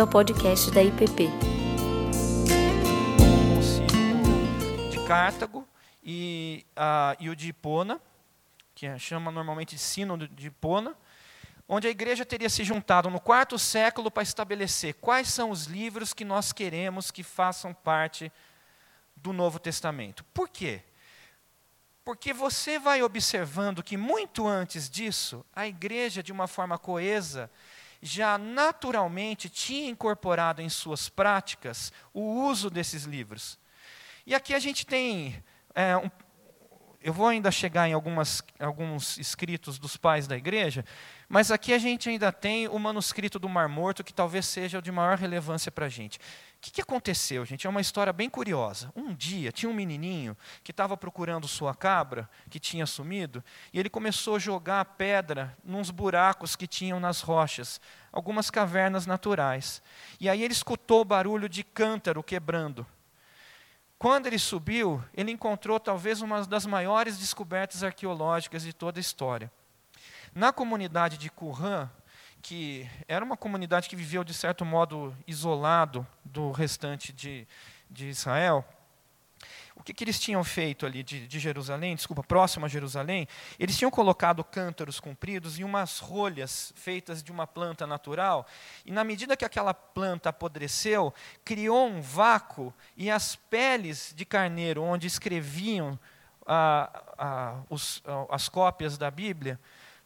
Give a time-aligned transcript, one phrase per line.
[0.00, 1.28] bem-vindo ao podcast da IPP.
[4.90, 5.66] De Cartago
[6.02, 8.00] e, ah, e o de Hipona,
[8.74, 10.96] que é- chama normalmente de Sino de Hipona,
[11.68, 16.14] onde a igreja teria se juntado no quarto século para estabelecer quais são os livros
[16.14, 18.32] que nós queremos que façam parte
[19.16, 20.24] do Novo Testamento.
[20.32, 20.82] Por quê?
[22.04, 27.50] Porque você vai observando que muito antes disso, a igreja, de uma forma coesa,
[28.02, 33.58] já naturalmente tinha incorporado em suas práticas o uso desses livros.
[34.26, 35.42] E aqui a gente tem.
[35.74, 36.10] é, um-
[37.02, 40.84] eu vou ainda chegar em algumas, alguns escritos dos pais da igreja,
[41.28, 44.82] mas aqui a gente ainda tem o manuscrito do Mar Morto, que talvez seja o
[44.82, 46.18] de maior relevância para a gente.
[46.60, 47.66] O que, que aconteceu, gente?
[47.66, 48.92] É uma história bem curiosa.
[48.94, 53.42] Um dia, tinha um menininho que estava procurando sua cabra, que tinha sumido,
[53.72, 57.80] e ele começou a jogar pedra nos buracos que tinham nas rochas,
[58.12, 59.82] algumas cavernas naturais.
[60.20, 62.86] E aí ele escutou o barulho de cântaro quebrando.
[63.98, 69.50] Quando ele subiu, ele encontrou talvez uma das maiores descobertas arqueológicas de toda a história.
[70.34, 71.88] Na comunidade de Qumran,
[72.42, 77.46] que era uma comunidade que viveu de certo modo isolado do restante de,
[77.88, 78.64] de Israel,
[79.74, 83.26] o que, que eles tinham feito ali de, de Jerusalém, desculpa, próximo a Jerusalém?
[83.58, 88.46] Eles tinham colocado cântaros compridos e umas rolhas feitas de uma planta natural,
[88.84, 94.82] e na medida que aquela planta apodreceu, criou um vácuo e as peles de carneiro,
[94.82, 95.98] onde escreviam
[96.46, 99.58] ah, ah, os- ah, as cópias da Bíblia,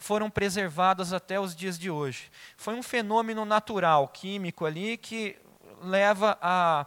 [0.04, 2.30] foram preservadas até os dias de hoje.
[2.58, 5.34] Foi um fenômeno natural, químico ali, que
[5.80, 6.84] leva a,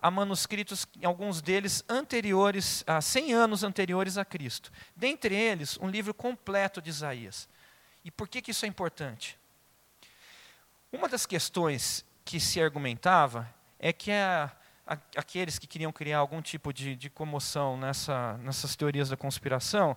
[0.00, 4.70] a manuscritos, alguns deles anteriores, a 100 anos anteriores a Cristo.
[4.94, 7.48] Dentre eles, um livro completo de Isaías.
[8.04, 9.36] E por que, que isso é importante?
[10.92, 14.52] Uma das questões que se argumentava é que a-
[14.86, 19.96] a- aqueles que queriam criar algum tipo de, de comoção nessa, nessas teorias da conspiração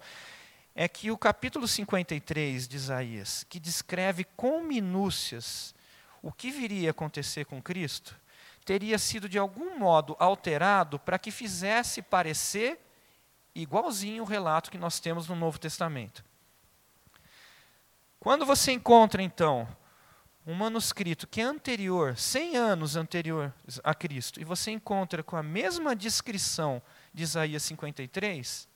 [0.75, 5.73] é que o capítulo 53 de Isaías, que descreve com minúcias
[6.21, 8.13] o que viria a acontecer com Cristo,
[8.65, 12.77] teria sido de algum modo alterado para que fizesse parecer
[13.53, 16.25] igualzinho o relato que nós temos no Novo Testamento.
[18.19, 19.67] Quando você encontra, então,
[20.45, 23.53] um manuscrito que é anterior, 100 anos anterior
[23.83, 26.81] a Cristo, e você encontra com a mesma descrição
[27.13, 28.67] de Isaías 53,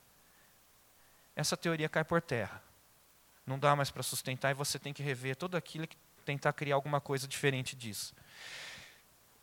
[1.40, 2.62] essa teoria cai por terra.
[3.46, 5.88] Não dá mais para sustentar e você tem que rever tudo aquilo e
[6.24, 8.14] tentar criar alguma coisa diferente disso.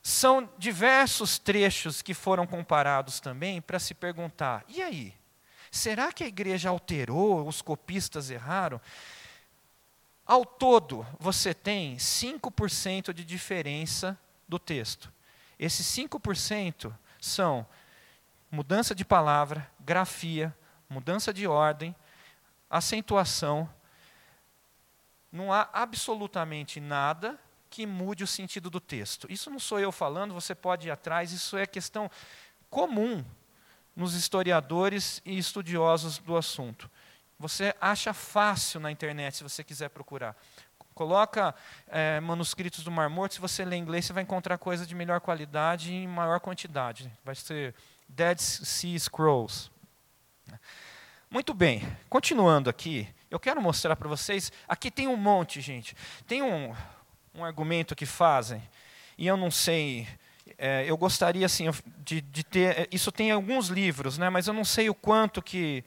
[0.01, 5.13] São diversos trechos que foram comparados também para se perguntar: e aí?
[5.69, 8.79] Será que a igreja alterou, os copistas erraram?
[10.25, 15.11] Ao todo, você tem 5% de diferença do texto.
[15.59, 17.67] Esses 5% são
[18.49, 20.55] mudança de palavra, grafia,
[20.89, 21.95] mudança de ordem,
[22.69, 23.69] acentuação.
[25.31, 27.39] Não há absolutamente nada
[27.69, 29.27] que mude o sentido do texto.
[29.29, 32.09] Isso não sou eu falando, você pode ir atrás, isso é questão
[32.69, 33.23] comum
[33.95, 36.89] nos historiadores e estudiosos do assunto.
[37.39, 40.35] Você acha fácil na internet se você quiser procurar.
[40.93, 41.53] Coloca
[41.87, 45.21] eh, manuscritos do Mar Morto, se você ler inglês, você vai encontrar coisa de melhor
[45.21, 47.11] qualidade e em maior quantidade.
[47.23, 47.75] Vai ser
[48.09, 49.69] Dead Sea Scrolls.
[51.29, 54.49] Muito bem, continuando aqui, eu quero mostrar para vocês.
[54.65, 55.93] Aqui tem um monte, gente.
[56.25, 56.73] Tem um,
[57.35, 58.63] um argumento que fazem,
[59.17, 60.07] e eu não sei.
[60.57, 61.65] é, eu gostaria assim
[61.97, 62.88] de, de ter.
[62.93, 65.83] Isso tem alguns livros, né, mas eu não sei o quanto que,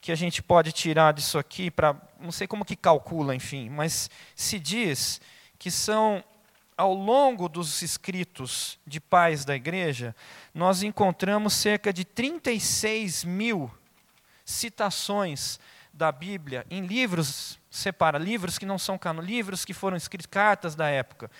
[0.00, 2.00] que a gente pode tirar disso aqui para.
[2.20, 5.20] Não sei como que calcula, enfim, mas se diz
[5.58, 6.22] que são
[6.76, 10.14] ao longo dos escritos de pais da igreja,
[10.54, 13.68] nós encontramos cerca de 36 mil
[14.46, 15.58] citações
[15.92, 20.76] da Bíblia em livros, separa, livros que não são cano, livros que foram escritos, cartas
[20.76, 21.30] da época.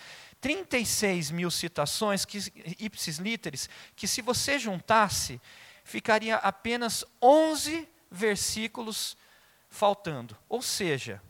[0.41, 2.37] 36 mil citações, que,
[2.77, 5.41] ipsis literis, que se você juntasse,
[5.83, 9.17] ficaria apenas 11 versículos
[9.69, 10.37] faltando.
[10.49, 11.21] Ou seja,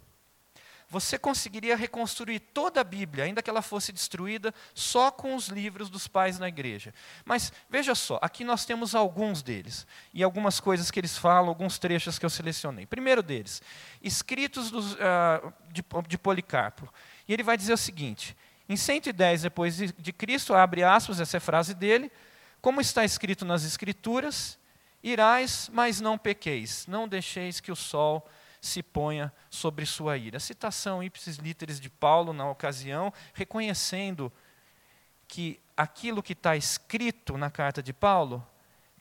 [0.90, 5.90] você conseguiria reconstruir toda a Bíblia, ainda que ela fosse destruída, só com os livros
[5.90, 6.94] dos pais na igreja.
[7.26, 11.78] Mas veja só, aqui nós temos alguns deles, e algumas coisas que eles falam, alguns
[11.78, 12.86] trechos que eu selecionei.
[12.86, 13.62] Primeiro deles,
[14.02, 16.92] escritos dos, ah, de, de Policarpo.
[17.28, 18.36] E ele vai dizer o seguinte:
[18.70, 22.12] em 110 depois de, Cristo, abre aspas, essa é a frase dele,
[22.62, 24.58] como está escrito nas Escrituras,
[25.04, 28.28] irais, mas não pequeis, não deixeis que o sol
[28.68, 30.40] se ponha sobre sua ira.
[30.40, 34.32] Citação ipsis literis de Paulo na ocasião, reconhecendo
[35.28, 38.46] que aquilo que está escrito na carta de Paulo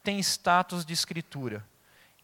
[0.03, 1.65] tem status de escritura.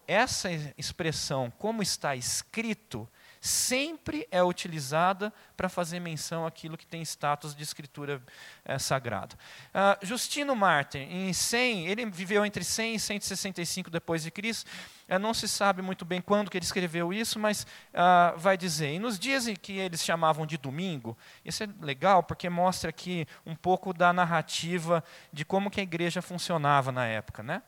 [0.06, 3.08] Essa expressão, como está escrito,
[3.44, 8.22] sempre é utilizada para fazer menção àquilo que tem status de escritura
[8.64, 9.36] é, sagrada.
[9.68, 14.66] Uh, Justino Martin, em 100, ele viveu entre 100 e 165 depois de Cristo.
[15.06, 18.94] Uh, não se sabe muito bem quando que ele escreveu isso, mas uh, vai dizer.
[18.94, 21.14] E nos dias que eles chamavam de domingo,
[21.44, 26.22] isso é legal porque mostra aqui um pouco da narrativa de como que a igreja
[26.22, 27.62] funcionava na época, né?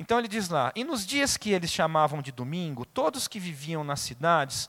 [0.00, 3.84] Então ele diz lá: E nos dias que eles chamavam de domingo, todos que viviam
[3.84, 4.66] nas cidades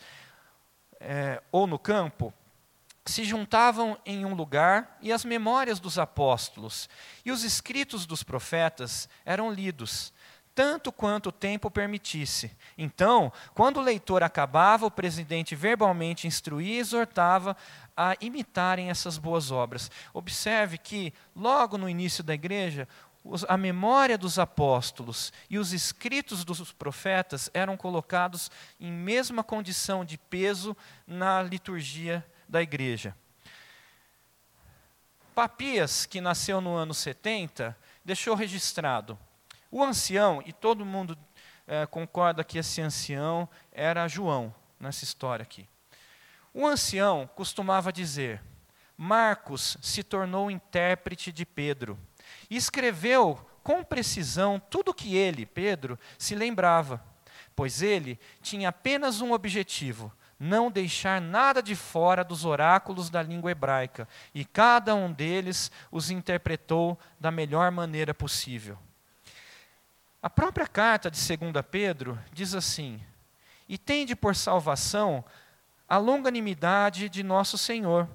[1.00, 2.33] é, ou no campo
[3.06, 6.89] se juntavam em um lugar e as memórias dos apóstolos
[7.25, 10.13] e os escritos dos profetas eram lidos,
[10.54, 12.51] tanto quanto o tempo permitisse.
[12.78, 17.56] Então, quando o leitor acabava, o presidente verbalmente instruía e exortava
[17.95, 19.89] a imitarem essas boas obras.
[20.13, 22.88] Observe que, logo no início da igreja,
[23.47, 30.18] a memória dos apóstolos e os escritos dos profetas eram colocados em mesma condição de
[30.18, 30.75] peso
[31.06, 33.15] na liturgia da igreja.
[35.35, 39.18] Papias, que nasceu no ano 70, deixou registrado.
[39.69, 41.18] O ancião, e todo mundo
[41.65, 45.69] é, concorda que esse ancião era João, nessa história aqui.
[46.53, 48.41] O ancião costumava dizer:
[48.97, 51.97] Marcos se tornou intérprete de Pedro
[52.51, 57.01] e escreveu com precisão tudo o que ele, Pedro, se lembrava,
[57.56, 63.51] pois ele tinha apenas um objetivo: não deixar nada de fora dos oráculos da língua
[63.51, 64.06] hebraica,
[64.36, 68.77] e cada um deles os interpretou da melhor maneira possível.
[70.21, 73.01] A própria carta de 2 Pedro diz assim:
[73.69, 75.24] E tende por salvação
[75.88, 78.09] a longanimidade de nosso Senhor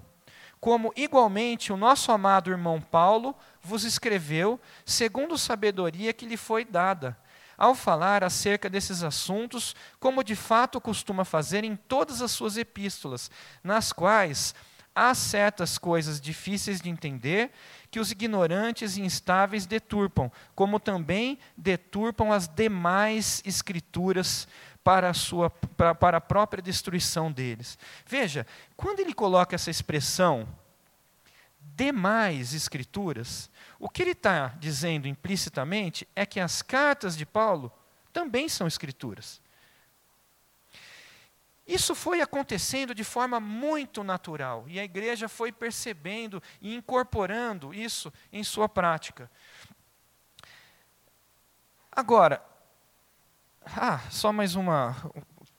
[0.61, 3.37] como igualmente o nosso amado irmão Paulo
[3.67, 7.19] vos escreveu, segundo sabedoria que lhe foi dada,
[7.59, 13.31] ao falar acerca desses assuntos, como de fato costuma fazer em todas as suas epístolas,
[13.65, 14.55] nas quais
[14.95, 17.51] há certas coisas difíceis de entender
[17.91, 24.47] que os ignorantes e instáveis deturpam, como também deturpam as demais escrituras
[24.85, 27.77] para a, sua, para, para a própria destruição deles.
[28.07, 28.47] Veja,
[28.77, 30.49] quando ele coloca essa expressão,
[31.77, 37.71] demais escrituras, o que ele está dizendo implicitamente é que as cartas de Paulo
[38.13, 39.43] também são escrituras.
[41.67, 48.11] Isso foi acontecendo de forma muito natural e a igreja foi percebendo e incorporando isso
[48.33, 49.31] em sua prática.
[51.93, 52.43] Agora,
[53.65, 54.97] ah, só mais uma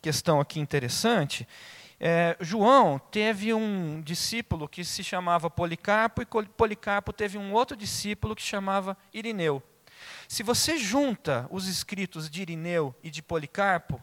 [0.01, 1.47] questão aqui interessante.
[1.99, 8.35] É, João teve um discípulo que se chamava Policarpo, e Policarpo teve um outro discípulo
[8.35, 9.63] que chamava Irineu.
[10.27, 14.01] Se você junta os escritos de Irineu e de Policarpo,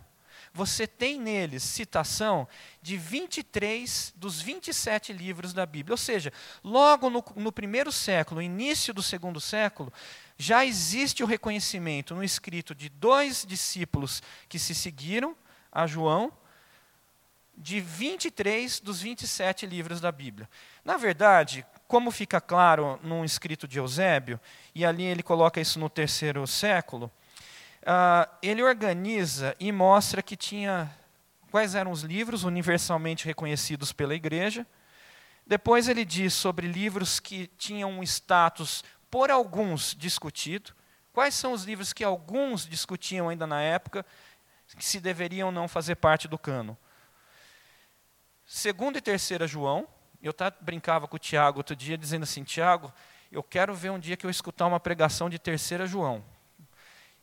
[0.53, 2.47] você tem neles citação
[2.81, 5.95] de 23 dos 27 livros da Bíblia.
[5.95, 6.33] Ou seja,
[6.63, 9.93] logo no, no primeiro século, início do segundo século,
[10.39, 15.37] já existe o reconhecimento no escrito de dois discípulos que se seguiram
[15.73, 16.33] a João,
[17.57, 20.49] de 23 dos 27 livros da Bíblia.
[20.85, 24.41] Na verdade, como fica claro num escrito de Eusébio,
[24.75, 27.11] e ali ele coloca isso no terceiro século,
[27.83, 30.91] uh, ele organiza e mostra que tinha
[31.51, 34.67] quais eram os livros universalmente reconhecidos pela igreja.
[35.47, 40.73] Depois ele diz sobre livros que tinham um status por alguns discutido.
[41.13, 44.05] Quais são os livros que alguns discutiam ainda na época,
[44.77, 46.77] que se deveriam não fazer parte do cano?
[48.47, 49.89] Segunda e terceira João,
[50.23, 52.93] eu tá, brincava com o Tiago outro dia, dizendo assim, Tiago,
[53.33, 56.25] eu quero ver um dia que eu escutar uma pregação de terceira João.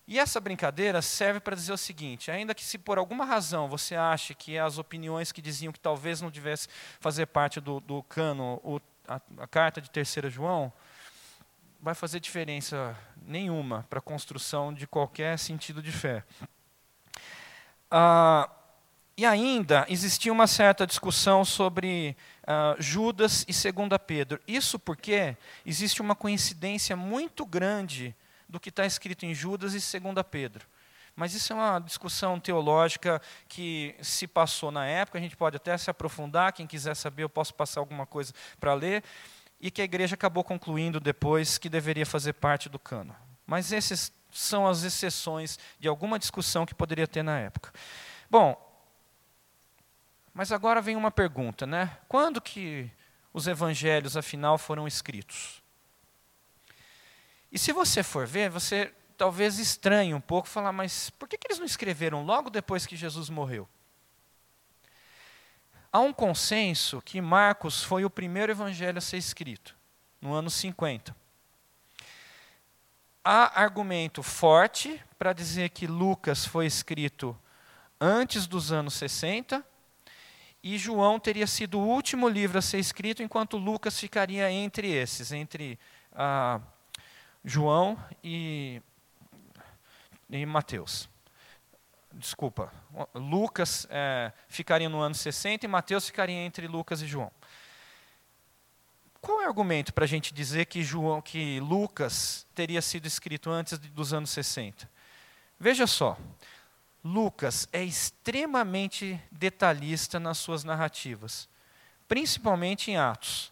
[0.07, 3.95] E essa brincadeira serve para dizer o seguinte: ainda que se por alguma razão você
[3.95, 6.67] ache que as opiniões que diziam que talvez não devesse
[6.99, 10.73] fazer parte do, do cano, a, a, carta de terceira João,
[11.79, 16.25] vai fazer diferença nenhuma para a construção de qualquer sentido de fé.
[17.89, 18.49] Ah,
[19.17, 22.15] e ainda existia uma certa discussão sobre
[22.47, 24.39] ah, Judas e 2 Pedro.
[24.47, 28.15] Isso porque existe uma coincidência muito grande
[28.47, 30.65] do que está escrito em Judas e 2 Pedro.
[31.15, 35.77] Mas isso é uma discussão teológica que se passou na época, a gente pode até
[35.77, 39.03] se aprofundar, quem quiser saber, eu posso passar alguma coisa para ler
[39.59, 43.15] e que a igreja acabou concluindo depois que deveria fazer parte do cano.
[43.45, 47.71] Mas essas são as exceções de alguma discussão que poderia ter na época.
[48.29, 48.70] Bom,
[50.33, 51.97] mas agora vem uma pergunta, né?
[52.07, 52.89] Quando que
[53.33, 55.61] os evangelhos afinal foram escritos?
[57.51, 61.47] E se você for ver, você talvez estranhe um pouco falar, mas por que, que
[61.47, 63.67] eles não escreveram logo depois que Jesus morreu?
[65.91, 69.75] Há um consenso que Marcos foi o primeiro evangelho a ser escrito,
[70.21, 71.13] no ano 50.
[73.23, 77.37] Há argumento forte para dizer que Lucas foi escrito
[77.99, 79.63] antes dos anos 60
[80.63, 85.31] e João teria sido o último livro a ser escrito, enquanto Lucas ficaria entre esses,
[85.31, 85.79] entre
[86.13, 86.59] ah,
[87.43, 88.81] João e,
[90.29, 91.09] e Mateus
[92.13, 92.71] desculpa,
[93.13, 97.31] Lucas é, ficaria no ano 60 e Mateus ficaria entre Lucas e João.
[99.21, 103.49] Qual é o argumento para a gente dizer que, João, que Lucas teria sido escrito
[103.49, 104.89] antes dos anos 60?
[105.59, 106.17] Veja só,
[107.03, 111.49] Lucas é extremamente detalhista nas suas narrativas,
[112.07, 113.51] principalmente em Atos.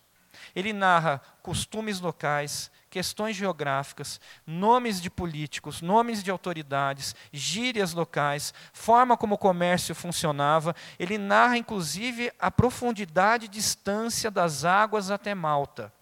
[0.56, 9.16] Ele narra costumes locais, questões geográficas, nomes de políticos, nomes de autoridades, gírias locais, forma
[9.16, 10.76] como o comércio funcionava.
[10.98, 15.94] Ele narra, inclusive, a profundidade e distância das águas até Malta.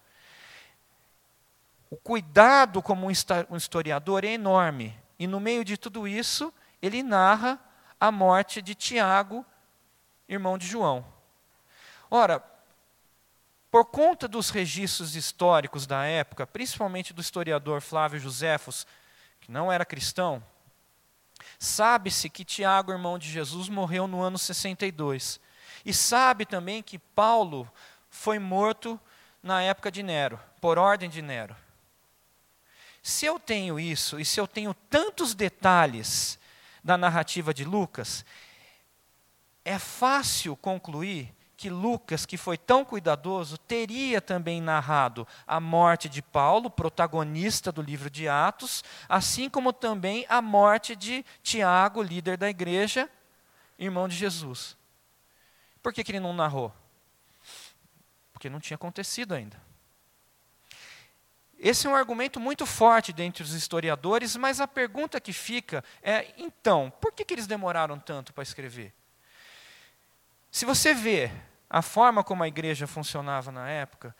[1.90, 4.94] O cuidado como um historiador é enorme.
[5.18, 7.58] E no meio de tudo isso, ele narra
[8.00, 9.44] a morte de Tiago,
[10.28, 11.04] irmão de João.
[12.10, 12.42] Ora,
[13.70, 18.86] por conta dos registros históricos da época, principalmente do historiador Flávio Joséfos,
[19.40, 20.42] que não era cristão,
[21.58, 25.40] sabe-se que Tiago, irmão de Jesus, morreu no ano 62.
[25.84, 27.70] E sabe também que Paulo
[28.10, 28.98] foi morto
[29.42, 31.54] na época de Nero, por ordem de Nero.
[33.02, 36.37] Se eu tenho isso, e se eu tenho tantos detalhes
[36.82, 38.24] da narrativa de Lucas,
[39.64, 46.22] é fácil concluir que Lucas, que foi tão cuidadoso, teria também narrado a morte de
[46.22, 52.48] Paulo, protagonista do livro de Atos, assim como também a morte de Tiago, líder da
[52.48, 53.10] igreja,
[53.76, 54.76] irmão de Jesus.
[55.82, 56.72] Por que, que ele não narrou?
[58.32, 59.67] Porque não tinha acontecido ainda.
[61.58, 66.32] Esse é um argumento muito forte dentre os historiadores, mas a pergunta que fica é:
[66.38, 68.94] então, por que, que eles demoraram tanto para escrever?
[70.50, 71.30] Se você vê
[71.68, 74.14] a forma como a igreja funcionava na época,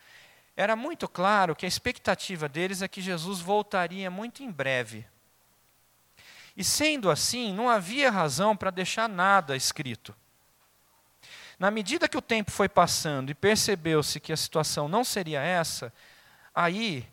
[0.55, 5.05] era muito claro que a expectativa deles é que Jesus voltaria muito em breve.
[6.57, 10.13] E sendo assim, não havia razão para deixar nada escrito.
[11.57, 15.93] Na medida que o tempo foi passando e percebeu-se que a situação não seria essa,
[16.53, 17.07] aí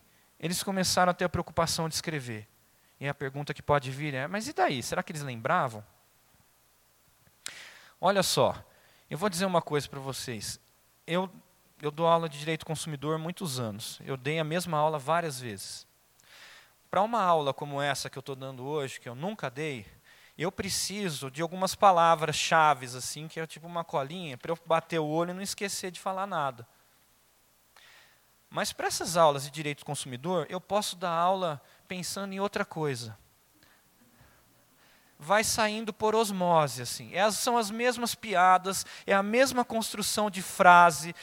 [0.47, 2.49] eles começaram a ter a preocupação de escrever.
[3.01, 4.83] E a pergunta que pode vir é: mas e daí?
[4.83, 5.85] Será que eles lembravam?
[8.01, 8.55] Olha só,
[9.11, 10.61] eu vou dizer uma coisa para vocês.
[11.07, 11.29] Eu,
[11.83, 14.01] eu dou aula de direito consumidor há muitos anos.
[14.05, 15.87] Eu dei a mesma aula várias vezes.
[16.91, 19.85] Para uma aula como essa que eu estou dando hoje, que eu nunca dei,
[20.39, 25.01] eu preciso de algumas palavras chaves assim, que é tipo uma colinha, para eu bater
[25.01, 26.67] o olho e não esquecer de falar nada.
[28.49, 33.17] Mas para essas aulas de direito consumidor, eu posso dar aula pensando em outra coisa
[35.19, 37.15] vai saindo por osmose, assim.
[37.15, 41.15] Essas são as mesmas piadas, é a mesma construção de frase.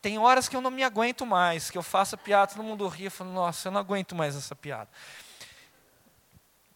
[0.00, 3.04] Tem horas que eu não me aguento mais, que eu faço piada, todo mundo ri,
[3.04, 4.88] eu falo, nossa, eu não aguento mais essa piada.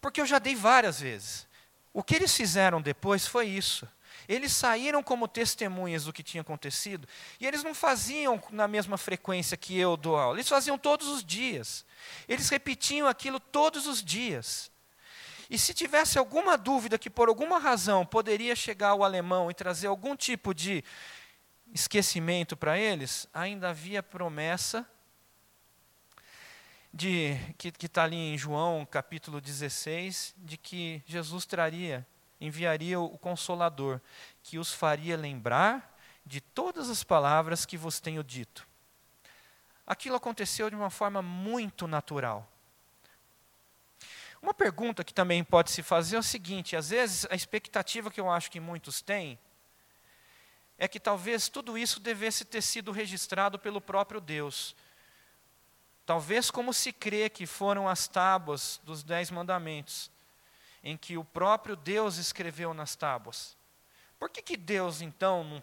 [0.01, 1.47] Porque eu já dei várias vezes.
[1.93, 3.89] O que eles fizeram depois foi isso.
[4.31, 7.09] Eles saíram como testemunhas do que tinha acontecido,
[7.41, 11.25] e eles não faziam na mesma frequência que eu dou aula, eles faziam todos os
[11.25, 11.85] dias.
[12.29, 14.71] Eles repetiam aquilo todos os dias.
[15.51, 19.89] E se tivesse alguma dúvida que por alguma razão poderia chegar ao alemão e trazer
[19.89, 20.85] algum tipo de
[21.75, 24.89] esquecimento para eles, ainda havia promessa
[26.95, 32.07] de que está ali em João capítulo 16, de que Jesus traria,
[32.41, 34.01] enviaria o Consolador,
[34.43, 38.67] que os faria lembrar de todas as palavras que vos tenho dito.
[39.87, 42.49] Aquilo aconteceu de uma forma muito natural.
[44.41, 48.21] Uma pergunta que também pode se fazer é o seguinte: às vezes a expectativa que
[48.21, 49.39] eu acho que muitos têm
[50.79, 54.75] é que talvez tudo isso devesse ter sido registrado pelo próprio Deus.
[56.07, 60.11] Talvez como se crê que foram as tábuas dos Dez Mandamentos,
[60.83, 63.57] em que o próprio Deus escreveu nas tábuas.
[64.19, 65.63] Por que, que Deus, então, não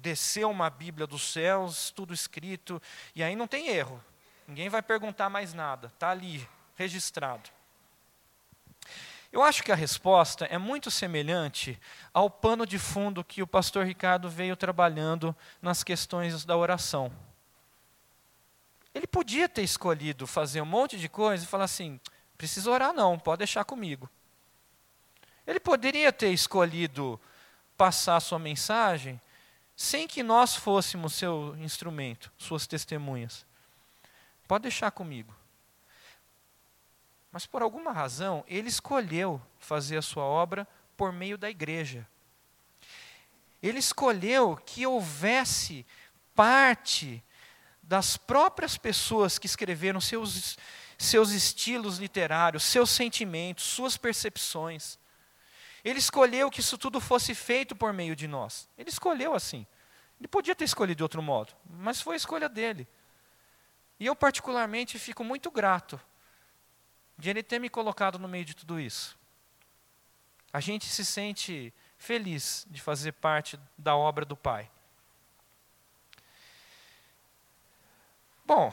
[0.00, 2.80] desceu uma Bíblia dos céus, tudo escrito,
[3.14, 4.02] e aí não tem erro?
[4.46, 7.50] Ninguém vai perguntar mais nada, está ali, registrado.
[9.30, 11.78] Eu acho que a resposta é muito semelhante
[12.14, 17.12] ao pano de fundo que o pastor Ricardo veio trabalhando nas questões da oração.
[18.94, 22.00] Ele podia ter escolhido fazer um monte de coisa e falar assim:
[22.38, 24.08] precisa orar, não, pode deixar comigo.
[25.48, 27.18] Ele poderia ter escolhido
[27.74, 29.18] passar sua mensagem
[29.74, 33.46] sem que nós fôssemos seu instrumento, suas testemunhas.
[34.46, 35.34] Pode deixar comigo.
[37.32, 42.06] Mas por alguma razão, ele escolheu fazer a sua obra por meio da igreja.
[43.62, 45.86] Ele escolheu que houvesse
[46.34, 47.24] parte
[47.82, 50.58] das próprias pessoas que escreveram seus,
[50.98, 54.97] seus estilos literários, seus sentimentos, suas percepções.
[55.84, 58.68] Ele escolheu que isso tudo fosse feito por meio de nós.
[58.76, 59.66] Ele escolheu assim.
[60.18, 62.88] Ele podia ter escolhido de outro modo, mas foi a escolha dele.
[64.00, 66.00] E eu, particularmente, fico muito grato
[67.16, 69.18] de ele ter me colocado no meio de tudo isso.
[70.52, 74.70] A gente se sente feliz de fazer parte da obra do Pai.
[78.44, 78.72] Bom,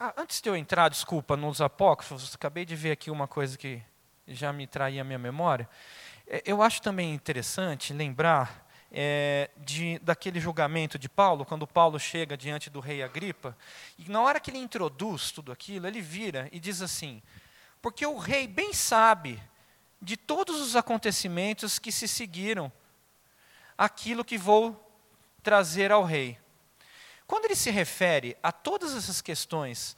[0.00, 3.82] Ah, antes de eu entrar, desculpa, nos apócrifos, acabei de ver aqui uma coisa que
[4.28, 5.68] já me traía a minha memória.
[6.28, 12.36] É, eu acho também interessante lembrar é, de, daquele julgamento de Paulo, quando Paulo chega
[12.36, 13.58] diante do rei Agripa,
[13.98, 17.20] e na hora que ele introduz tudo aquilo, ele vira e diz assim:
[17.82, 19.42] Porque o rei bem sabe
[20.00, 22.70] de todos os acontecimentos que se seguiram
[23.76, 24.80] aquilo que vou
[25.42, 26.38] trazer ao rei.
[27.28, 29.94] Quando ele se refere a todas essas questões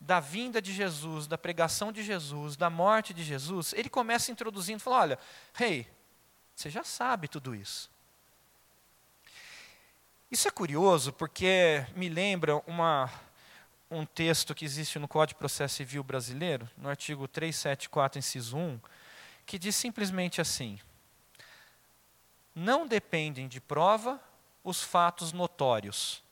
[0.00, 4.80] da vinda de Jesus, da pregação de Jesus, da morte de Jesus, ele começa introduzindo,
[4.80, 5.18] fala: olha,
[5.54, 5.86] rei, hey,
[6.52, 7.88] você já sabe tudo isso.
[10.28, 13.08] Isso é curioso porque me lembra uma,
[13.88, 18.80] um texto que existe no Código de Processo Civil brasileiro, no artigo 374, inciso 1,
[19.46, 20.80] que diz simplesmente assim:
[22.52, 24.20] Não dependem de prova
[24.64, 26.23] os fatos notórios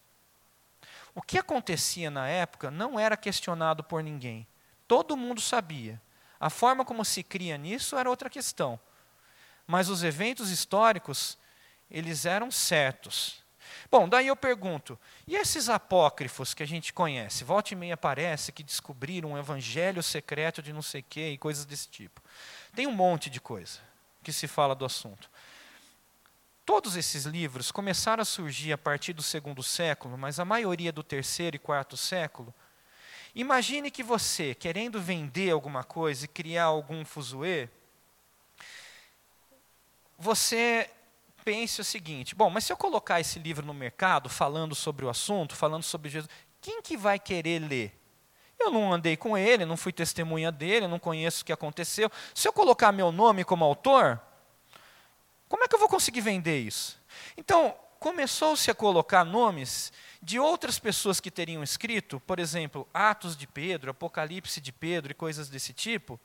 [1.15, 4.47] o que acontecia na época não era questionado por ninguém.
[4.89, 6.01] Todo mundo sabia.
[6.41, 8.79] A forma como se cria nisso era outra questão.
[9.67, 11.39] Mas os eventos históricos,
[11.91, 13.43] eles eram certos.
[13.91, 17.45] Bom, daí eu pergunto, e esses apócrifos que a gente conhece?
[17.45, 21.39] Volta e meia parece que descobriram um evangelho secreto de não sei o quê e
[21.39, 22.21] coisas desse tipo.
[22.75, 23.81] Tem um monte de coisa
[24.23, 25.31] que se fala do assunto.
[26.65, 31.03] Todos esses livros começaram a surgir a partir do segundo século, mas a maioria do
[31.03, 32.55] terceiro e quarto século.
[33.35, 37.69] Imagine que você, querendo vender alguma coisa e criar algum fuzuê,
[40.17, 40.89] você
[41.45, 45.09] pense o seguinte: bom, mas se eu colocar esse livro no mercado, falando sobre o
[45.09, 47.99] assunto, falando sobre Jesus, quem que vai querer ler?
[48.61, 52.09] Eu não andei com ele, não fui testemunha dele, não conheço o que aconteceu.
[52.33, 54.21] Se eu colocar meu nome como autor,
[55.53, 56.99] como é que eu vou conseguir vender isso?
[57.37, 63.47] Então, começou-se a colocar nomes de outras pessoas que teriam escrito, por exemplo, Atos de
[63.47, 66.19] Pedro, Apocalipse de Pedro e coisas desse tipo,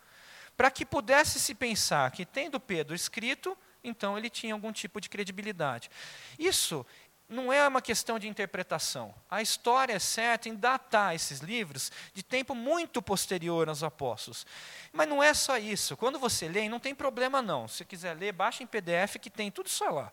[0.56, 5.10] para que pudesse se pensar que, tendo Pedro escrito, então ele tinha algum tipo de
[5.10, 5.92] credibilidade.
[6.40, 6.86] Isso
[7.30, 9.14] não é uma questão de interpretação.
[9.30, 14.46] A história é certa em datar esses livros de tempo muito posterior aos apóstolos.
[14.94, 15.98] Mas não é só isso.
[15.98, 17.68] Quando você lê, não tem problema não.
[17.68, 20.12] Se quiser ler, baixa em PDF que tem tudo isso lá.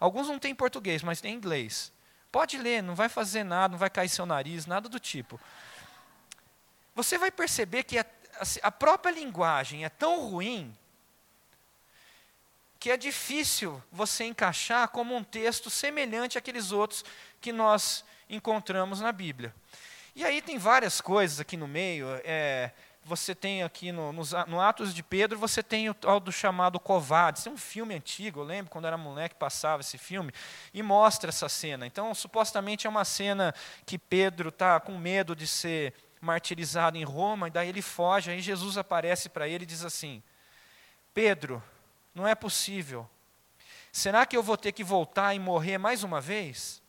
[0.00, 1.92] Alguns não tem em português, mas tem em inglês.
[2.32, 5.38] Pode ler, não vai fazer nada, não vai cair seu nariz, nada do tipo.
[6.94, 8.06] Você vai perceber que a,
[8.62, 10.74] a própria linguagem é tão ruim
[12.84, 17.02] que é difícil você encaixar como um texto semelhante àqueles outros
[17.40, 19.54] que nós encontramos na Bíblia.
[20.14, 22.06] E aí tem várias coisas aqui no meio.
[22.24, 26.78] É, você tem aqui no, no, Atos de Pedro, você tem o tal do chamado
[26.78, 27.44] Covades.
[27.44, 30.30] Tem um filme antigo, eu lembro quando era moleque passava esse filme,
[30.74, 31.86] e mostra essa cena.
[31.86, 33.54] Então, supostamente é uma cena
[33.86, 38.42] que Pedro está com medo de ser martirizado em Roma, e daí ele foge, aí
[38.42, 40.22] Jesus aparece para ele e diz assim:
[41.14, 41.62] Pedro,
[42.14, 43.08] não é possível.
[43.90, 46.82] Será que eu vou ter que voltar e morrer mais uma vez?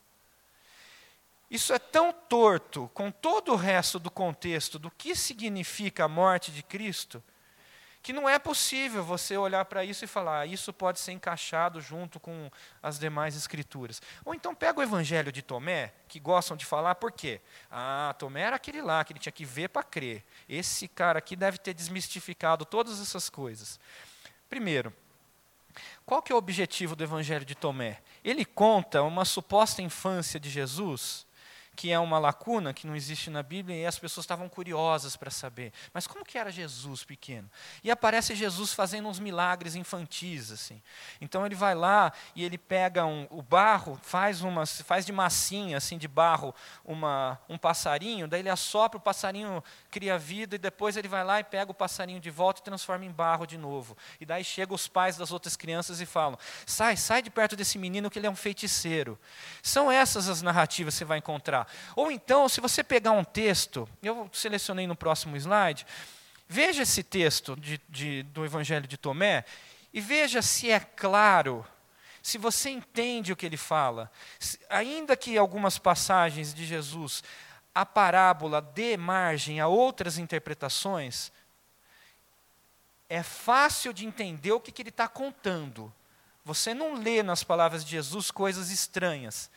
[1.50, 6.52] Isso é tão torto com todo o resto do contexto do que significa a morte
[6.52, 7.24] de Cristo,
[8.02, 11.82] que não é possível você olhar para isso e falar, ah, isso pode ser encaixado
[11.82, 14.02] junto com as demais escrituras.
[14.24, 17.42] Ou então pega o evangelho de Tomé, que gostam de falar, por quê?
[17.72, 20.24] Ah, Tomé era aquele lá, que ele tinha que ver para crer.
[20.48, 23.80] Esse cara aqui deve ter desmistificado todas essas coisas.
[24.50, 24.94] Primeiro,
[26.06, 28.00] qual que é o objetivo do Evangelho de Tomé?
[28.24, 31.26] Ele conta uma suposta infância de Jesus
[31.76, 35.30] que é uma lacuna que não existe na Bíblia, e as pessoas estavam curiosas para
[35.30, 35.74] saber.
[35.94, 37.50] Mas como que era Jesus pequeno?
[37.84, 40.82] E aparece Jesus fazendo uns milagres infantis, assim.
[41.20, 45.78] Então ele vai lá e ele pega um, o barro, faz, uma, faz de massinha,
[45.78, 50.96] assim, de barro, uma, um passarinho, daí ele assopra, o passarinho cria vida, e depois
[50.96, 53.98] ele vai lá e pega o passarinho de volta e transforma em barro de novo.
[54.20, 57.78] E daí chegam os pais das outras crianças e falam: sai, sai de perto desse
[57.78, 59.20] menino que ele é um feiticeiro.
[59.62, 61.65] São essas as narrativas que você vai encontrar.
[61.96, 65.86] Ou então, se você pegar um texto, eu selecionei no próximo slide,
[66.48, 69.46] veja esse texto de, de, do Evangelho de Tomé
[69.94, 71.66] e veja se é claro,
[72.22, 74.12] se você entende o que ele fala.
[74.70, 77.24] Ainda que algumas passagens de Jesus,
[77.74, 81.32] a parábola dê margem a outras interpretações,
[83.08, 85.94] é fácil de entender o que, que ele está contando.
[86.44, 89.50] Você não lê nas palavras de Jesus coisas estranhas.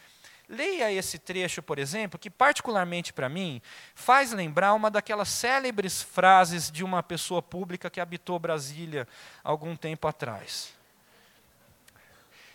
[0.49, 3.61] Leia esse trecho, por exemplo, que particularmente para mim
[3.95, 9.07] faz lembrar uma daquelas célebres frases de uma pessoa pública que habitou Brasília
[9.45, 10.73] algum tempo atrás.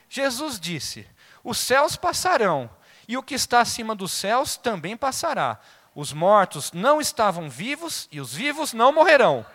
[0.10, 1.08] Jesus disse:
[1.44, 2.68] Os céus passarão,
[3.08, 5.60] e o que está acima dos céus também passará.
[5.94, 9.46] Os mortos não estavam vivos e os vivos não morrerão.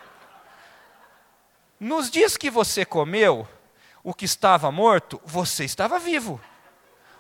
[1.81, 3.49] Nos dias que você comeu
[4.03, 6.41] o que estava morto, você estava vivo.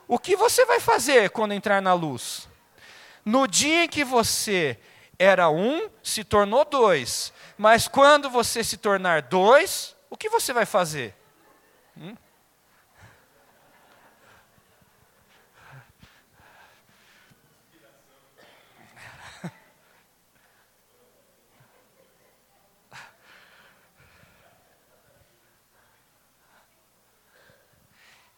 [0.09, 2.49] O que você vai fazer quando entrar na luz?
[3.23, 4.79] No dia em que você
[5.18, 7.31] era um, se tornou dois.
[7.59, 11.14] Mas quando você se tornar dois, o que você vai fazer?
[11.94, 12.16] Hum?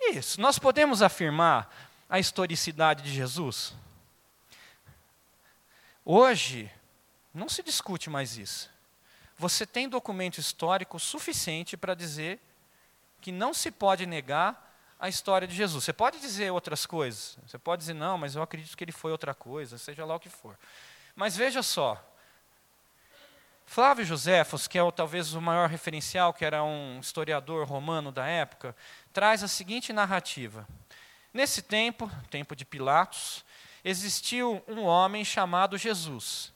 [0.00, 1.72] Isso, nós podemos afirmar
[2.08, 3.74] a historicidade de Jesus?
[6.04, 6.70] Hoje,
[7.32, 8.70] não se discute mais isso.
[9.36, 12.40] Você tem documento histórico suficiente para dizer
[13.20, 15.84] que não se pode negar a história de Jesus.
[15.84, 17.38] Você pode dizer outras coisas.
[17.46, 20.20] Você pode dizer, não, mas eu acredito que ele foi outra coisa, seja lá o
[20.20, 20.58] que for.
[21.14, 22.02] Mas veja só.
[23.72, 28.26] Flávio Joséfos, que é o, talvez o maior referencial, que era um historiador romano da
[28.26, 28.74] época,
[29.12, 30.66] traz a seguinte narrativa.
[31.32, 33.44] Nesse tempo, tempo de Pilatos,
[33.84, 36.52] existiu um homem chamado Jesus.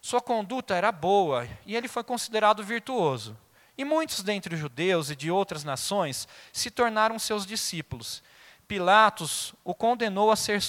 [0.00, 3.38] Sua conduta era boa e ele foi considerado virtuoso.
[3.78, 8.24] E muitos dentre os judeus e de outras nações se tornaram seus discípulos.
[8.66, 10.60] Pilatos o condenou a ser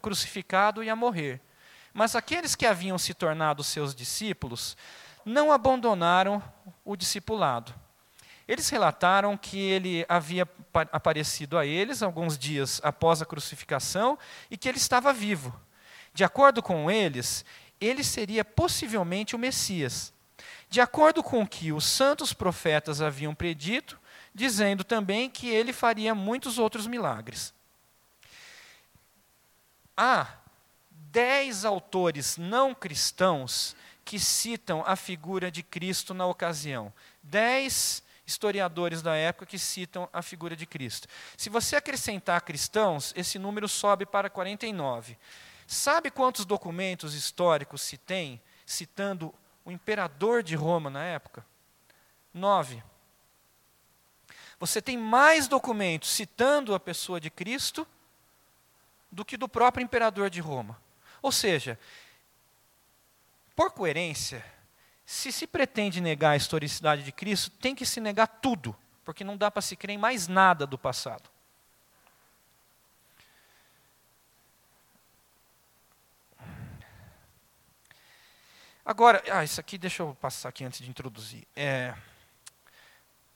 [0.00, 1.38] crucificado e a morrer.
[1.92, 4.74] Mas aqueles que haviam se tornado seus discípulos
[5.28, 6.42] não abandonaram
[6.84, 7.74] o discipulado.
[8.46, 10.48] Eles relataram que ele havia
[10.90, 14.18] aparecido a eles alguns dias após a crucificação
[14.50, 15.54] e que ele estava vivo.
[16.14, 17.44] De acordo com eles,
[17.78, 20.14] ele seria possivelmente o Messias.
[20.70, 24.00] De acordo com o que os santos profetas haviam predito,
[24.34, 27.52] dizendo também que ele faria muitos outros milagres.
[29.96, 30.26] Há
[30.90, 33.76] dez autores não cristãos
[34.08, 36.90] que citam a figura de Cristo na ocasião.
[37.22, 41.06] Dez historiadores da época que citam a figura de Cristo.
[41.36, 45.18] Se você acrescentar cristãos, esse número sobe para 49.
[45.66, 51.44] Sabe quantos documentos históricos se tem citando o imperador de Roma na época?
[52.32, 52.82] Nove.
[54.58, 57.86] Você tem mais documentos citando a pessoa de Cristo
[59.12, 60.80] do que do próprio imperador de Roma.
[61.20, 61.78] Ou seja,
[63.58, 64.44] por coerência,
[65.04, 69.36] se se pretende negar a historicidade de Cristo, tem que se negar tudo, porque não
[69.36, 71.28] dá para se crer em mais nada do passado.
[78.84, 81.44] Agora, ah, isso aqui deixa eu passar aqui antes de introduzir.
[81.56, 81.92] É,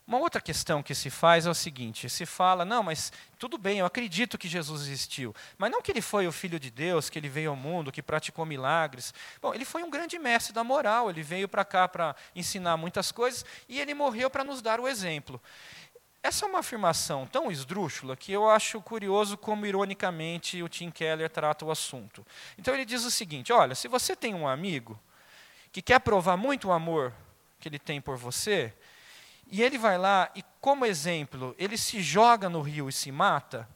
[0.06, 3.78] uma outra questão que se faz é o seguinte: se fala, não, mas tudo bem,
[3.78, 7.18] eu acredito que Jesus existiu, mas não que ele foi o Filho de Deus, que
[7.18, 9.14] ele veio ao mundo, que praticou milagres.
[9.40, 13.12] Bom, ele foi um grande mestre da moral, ele veio para cá para ensinar muitas
[13.12, 15.40] coisas e ele morreu para nos dar o exemplo.
[16.22, 21.28] Essa é uma afirmação tão esdrúxula que eu acho curioso como, ironicamente, o Tim Keller
[21.28, 22.24] trata o assunto.
[22.56, 24.98] Então ele diz o seguinte: olha, se você tem um amigo
[25.72, 27.12] que quer provar muito o amor
[27.58, 28.72] que ele tem por você,
[29.46, 33.68] e ele vai lá e, como exemplo, ele se joga no rio e se mata,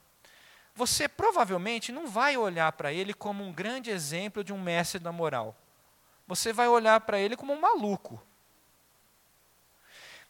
[0.75, 5.11] você provavelmente não vai olhar para ele como um grande exemplo de um mestre da
[5.11, 5.57] moral.
[6.27, 8.23] Você vai olhar para ele como um maluco.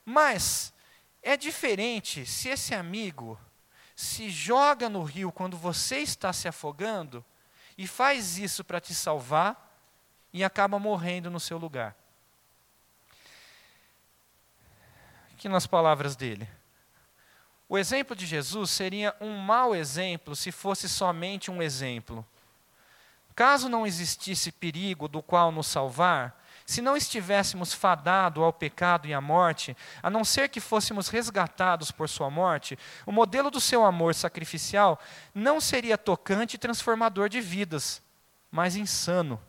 [0.04, 0.72] Mas
[1.22, 3.38] é diferente se esse amigo
[3.96, 7.24] se joga no rio quando você está se afogando
[7.76, 9.66] e faz isso para te salvar
[10.32, 11.96] e acaba morrendo no seu lugar.
[15.46, 16.48] Aqui nas palavras dele.
[17.68, 22.26] O exemplo de Jesus seria um mau exemplo se fosse somente um exemplo.
[23.32, 29.14] Caso não existisse perigo do qual nos salvar, se não estivéssemos fadados ao pecado e
[29.14, 33.84] à morte, a não ser que fôssemos resgatados por sua morte, o modelo do seu
[33.84, 35.00] amor sacrificial
[35.32, 38.02] não seria tocante e transformador de vidas,
[38.50, 39.40] mas insano.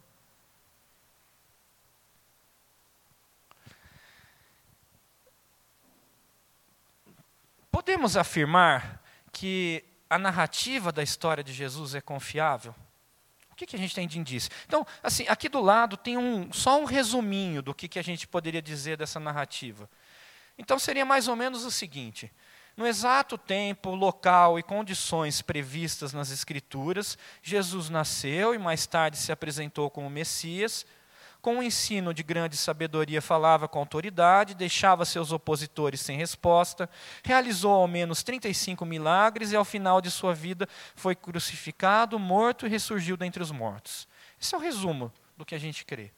[7.77, 12.73] Podemos afirmar que a narrativa da história de Jesus é confiável?
[13.51, 14.49] O que, que a gente tem de indício?
[14.65, 18.27] Então, assim, aqui do lado tem um, só um resuminho do que, que a gente
[18.27, 19.87] poderia dizer dessa narrativa.
[20.57, 22.33] Então, seria mais ou menos o seguinte:
[22.75, 29.31] no exato tempo, local e condições previstas nas Escrituras, Jesus nasceu e mais tarde se
[29.31, 30.83] apresentou como Messias
[31.41, 36.89] com um ensino de grande sabedoria, falava com autoridade, deixava seus opositores sem resposta,
[37.23, 42.69] realizou ao menos 35 milagres e, ao final de sua vida, foi crucificado, morto e
[42.69, 44.07] ressurgiu dentre os mortos.
[44.39, 46.11] Esse é o resumo do que a gente crê.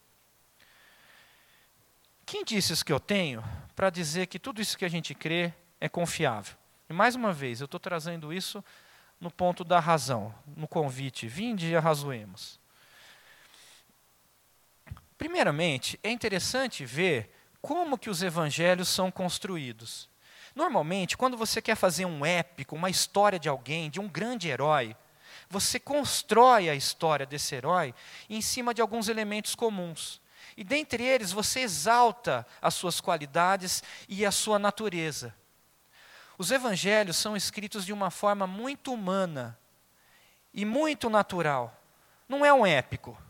[2.26, 3.44] Quem disse isso que eu tenho
[3.76, 5.52] para dizer que tudo isso que a gente crê
[5.82, 6.56] é confiável?
[6.90, 8.64] E mais uma vez, eu estou trazendo isso
[9.20, 12.59] no ponto da razão, no convite, vinde e arrazoemos.
[15.20, 17.30] Primeiramente, é interessante ver
[17.62, 20.10] como que os evangelhos são construídos.
[20.56, 24.96] Normalmente, quando você quer fazer um épico, uma história de alguém, de um grande herói,
[25.50, 27.94] você constrói a história desse herói
[28.30, 30.22] em cima de alguns elementos comuns.
[30.56, 35.36] E dentre eles, você exalta as suas qualidades e a sua natureza.
[36.38, 39.60] Os evangelhos são escritos de uma forma muito humana
[40.54, 41.78] e muito natural.
[42.26, 43.22] Não é um épico.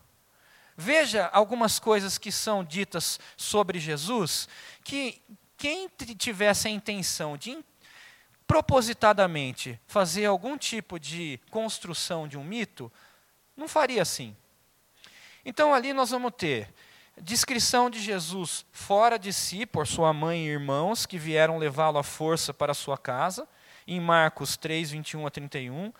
[0.81, 4.47] Veja algumas coisas que são ditas sobre Jesus,
[4.81, 5.21] que
[5.57, 7.57] quem tivesse a intenção de
[8.47, 12.89] propositadamente fazer algum tipo de construção de um mito,
[13.57, 14.33] não faria assim.
[15.43, 16.73] Então ali nós vamos ter
[17.21, 22.03] descrição de Jesus fora de si por sua mãe e irmãos que vieram levá-lo à
[22.03, 23.45] força para sua casa,
[23.85, 25.91] em Marcos 3, 21 a 31.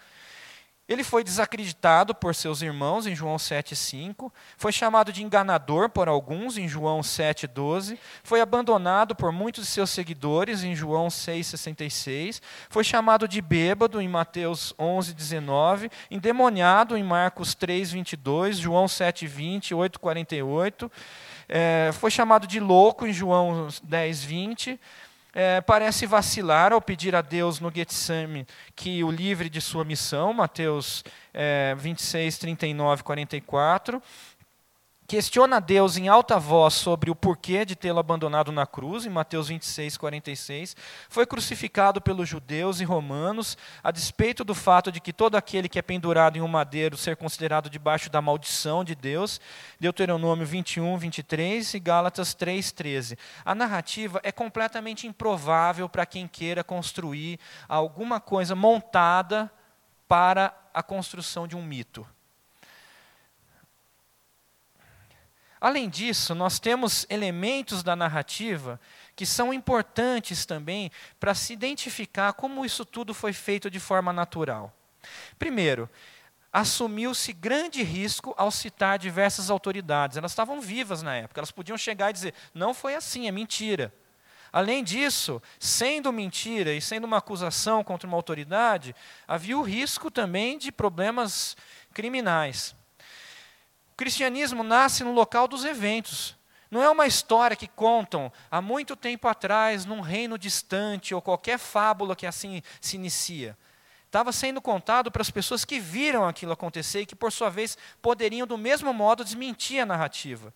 [0.89, 6.57] Ele foi desacreditado por seus irmãos em João 7,5, foi chamado de enganador por alguns
[6.57, 13.27] em João 7,12, foi abandonado por muitos de seus seguidores em João 6,66, foi chamado
[13.27, 20.91] de bêbado em Mateus 11,19, endemoniado em Marcos 3,22, João 7,20, 8,48,
[21.47, 24.79] é, foi chamado de louco em João 10,20
[25.41, 30.33] é, parece vacilar ao pedir a Deus no Getsemane que o livre de sua missão,
[30.33, 31.01] Mateus
[31.33, 34.03] é, 26, 39, 44.
[35.09, 39.47] Questiona Deus em alta voz sobre o porquê de tê-lo abandonado na cruz, em Mateus
[39.47, 40.75] 26, 46.
[41.09, 45.79] Foi crucificado pelos judeus e romanos, a despeito do fato de que todo aquele que
[45.79, 49.41] é pendurado em um madeiro ser considerado debaixo da maldição de Deus.
[49.79, 53.17] Deuteronômio 21, 23 e Gálatas 3, 13.
[53.43, 59.51] A narrativa é completamente improvável para quem queira construir alguma coisa montada
[60.07, 62.05] para a construção de um mito.
[65.61, 68.79] Além disso, nós temos elementos da narrativa
[69.15, 74.73] que são importantes também para se identificar como isso tudo foi feito de forma natural.
[75.37, 75.89] Primeiro,
[76.51, 80.15] assumiu-se grande risco ao citar diversas autoridades.
[80.15, 83.93] Elas estavam vivas na época, elas podiam chegar e dizer: não foi assim, é mentira.
[84.51, 88.95] Além disso, sendo mentira e sendo uma acusação contra uma autoridade,
[89.27, 91.55] havia o risco também de problemas
[91.93, 92.78] criminais
[93.99, 96.37] cristianismo nasce no local dos eventos.
[96.71, 101.59] Não é uma história que contam há muito tempo atrás, num reino distante, ou qualquer
[101.59, 103.57] fábula que assim se inicia.
[104.05, 107.77] Estava sendo contado para as pessoas que viram aquilo acontecer e que, por sua vez,
[108.01, 110.53] poderiam, do mesmo modo, desmentir a narrativa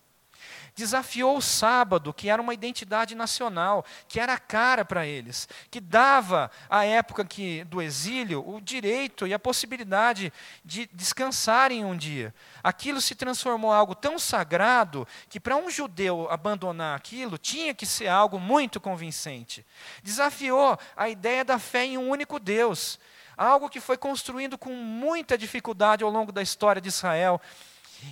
[0.74, 6.50] desafiou o sábado, que era uma identidade nacional, que era cara para eles, que dava,
[6.68, 10.32] à época que, do exílio, o direito e a possibilidade
[10.64, 12.34] de descansarem um dia.
[12.62, 17.86] Aquilo se transformou em algo tão sagrado que, para um judeu abandonar aquilo, tinha que
[17.86, 19.64] ser algo muito convincente.
[20.02, 22.98] Desafiou a ideia da fé em um único Deus,
[23.36, 27.40] algo que foi construindo com muita dificuldade ao longo da história de Israel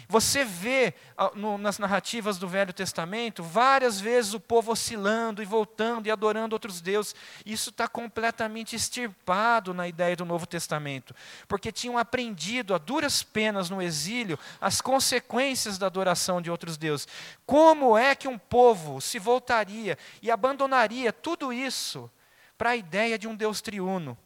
[0.09, 0.95] Você vê
[1.35, 6.55] no, nas narrativas do Velho Testamento várias vezes o povo oscilando e voltando e adorando
[6.55, 7.15] outros deuses.
[7.45, 11.15] Isso está completamente extirpado na ideia do Novo Testamento,
[11.47, 17.09] porque tinham aprendido a duras penas no exílio as consequências da adoração de outros deuses.
[17.47, 22.11] Como é que um povo se voltaria e abandonaria tudo isso
[22.57, 24.17] para a ideia de um Deus triuno?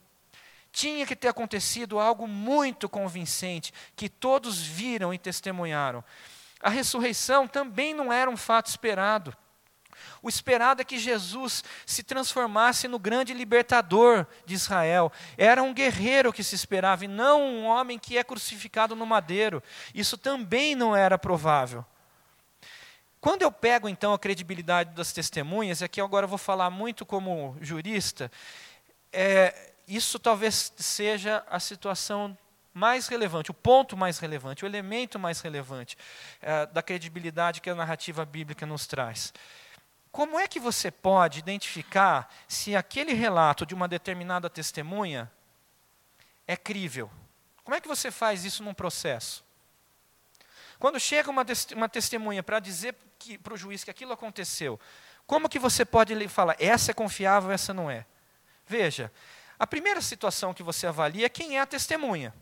[0.76, 6.04] Tinha que ter acontecido algo muito convincente, que todos viram e testemunharam.
[6.60, 9.34] A ressurreição também não era um fato esperado.
[10.20, 15.10] O esperado é que Jesus se transformasse no grande libertador de Israel.
[15.38, 19.62] Era um guerreiro que se esperava, e não um homem que é crucificado no madeiro.
[19.94, 21.86] Isso também não era provável.
[23.18, 27.56] Quando eu pego então a credibilidade das testemunhas, aqui agora eu vou falar muito como
[27.62, 28.30] jurista,
[29.10, 32.36] é, isso talvez seja a situação
[32.74, 35.96] mais relevante, o ponto mais relevante, o elemento mais relevante
[36.42, 39.32] é, da credibilidade que a narrativa bíblica nos traz.
[40.12, 45.30] Como é que você pode identificar se aquele relato de uma determinada testemunha
[46.46, 47.10] é crível?
[47.64, 49.44] Como é que você faz isso num processo?
[50.78, 51.44] Quando chega uma,
[51.74, 52.94] uma testemunha para dizer
[53.42, 54.78] para o juiz que aquilo aconteceu,
[55.26, 58.04] como que você pode falar, essa é confiável, essa não é?
[58.66, 59.10] Veja,
[59.58, 62.34] a primeira situação que você avalia é quem é a testemunha.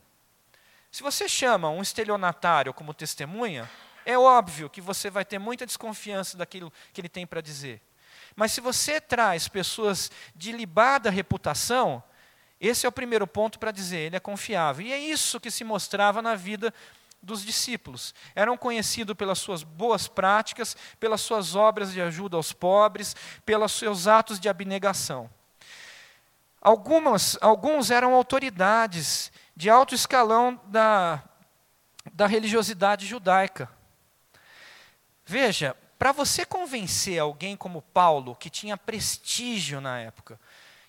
[0.91, 3.69] Se você chama um estelionatário como testemunha,
[4.05, 7.81] é óbvio que você vai ter muita desconfiança daquilo que ele tem para dizer.
[8.35, 12.03] Mas se você traz pessoas de libada reputação,
[12.59, 14.85] esse é o primeiro ponto para dizer, ele é confiável.
[14.85, 16.73] E é isso que se mostrava na vida
[17.21, 18.13] dos discípulos.
[18.35, 24.07] Eram conhecidos pelas suas boas práticas, pelas suas obras de ajuda aos pobres, pelos seus
[24.07, 25.29] atos de abnegação.
[26.65, 31.21] Algumas, alguns eram autoridades de alto escalão da,
[32.11, 33.69] da religiosidade judaica.
[35.23, 40.39] Veja, para você convencer alguém como Paulo, que tinha prestígio na época,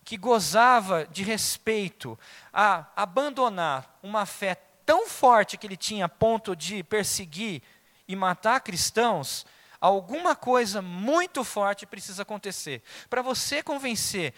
[0.03, 2.19] que gozava de respeito,
[2.51, 4.55] a abandonar uma fé
[4.87, 7.62] tão forte que ele tinha a ponto de perseguir
[8.09, 9.45] e matar cristãos,
[9.79, 12.83] alguma coisa muito forte precisa acontecer.
[13.11, 14.33] Para você convencer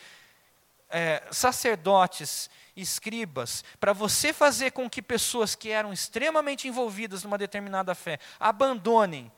[0.90, 7.94] é, sacerdotes, escribas, para você fazer com que pessoas que eram extremamente envolvidas numa determinada
[7.94, 9.30] fé abandonem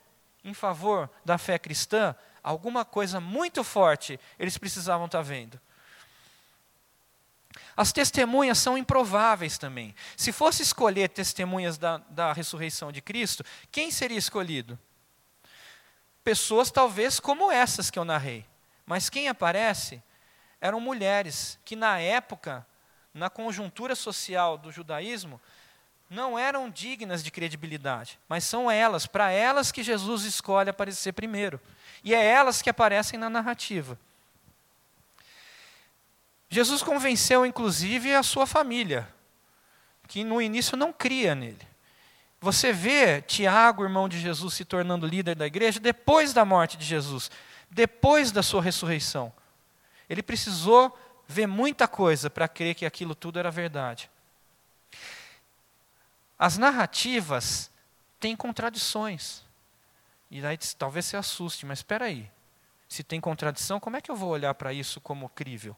[0.44, 5.60] em favor da fé cristã, alguma coisa muito forte eles precisavam estar tá vendo.
[7.76, 9.94] As testemunhas são improváveis também.
[10.16, 14.78] Se fosse escolher testemunhas da, da ressurreição de Cristo, quem seria escolhido?
[16.22, 18.46] Pessoas talvez como essas que eu narrei.
[18.84, 20.02] Mas quem aparece
[20.60, 22.66] eram mulheres que, na época,
[23.14, 25.40] na conjuntura social do judaísmo,
[26.08, 31.60] não eram dignas de credibilidade, mas são elas, para elas que Jesus escolhe aparecer primeiro.
[32.02, 33.98] E é elas que aparecem na narrativa.
[36.48, 39.08] Jesus convenceu, inclusive, a sua família,
[40.08, 41.70] que no início não cria nele.
[42.40, 46.84] Você vê Tiago, irmão de Jesus, se tornando líder da igreja depois da morte de
[46.84, 47.30] Jesus,
[47.70, 49.32] depois da sua ressurreição.
[50.10, 54.10] Ele precisou ver muita coisa para crer que aquilo tudo era verdade.
[56.36, 57.70] As narrativas
[58.18, 59.44] têm contradições.
[60.28, 62.28] E daí talvez se assuste, mas espera aí.
[62.88, 65.76] Se tem contradição, como é que eu vou olhar para isso como crível?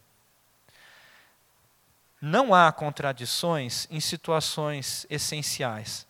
[2.18, 6.06] Não há contradições em situações essenciais.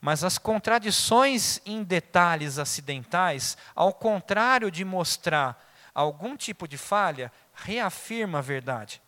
[0.00, 8.38] Mas as contradições em detalhes acidentais, ao contrário de mostrar algum tipo de falha, reafirma
[8.38, 9.00] a verdade.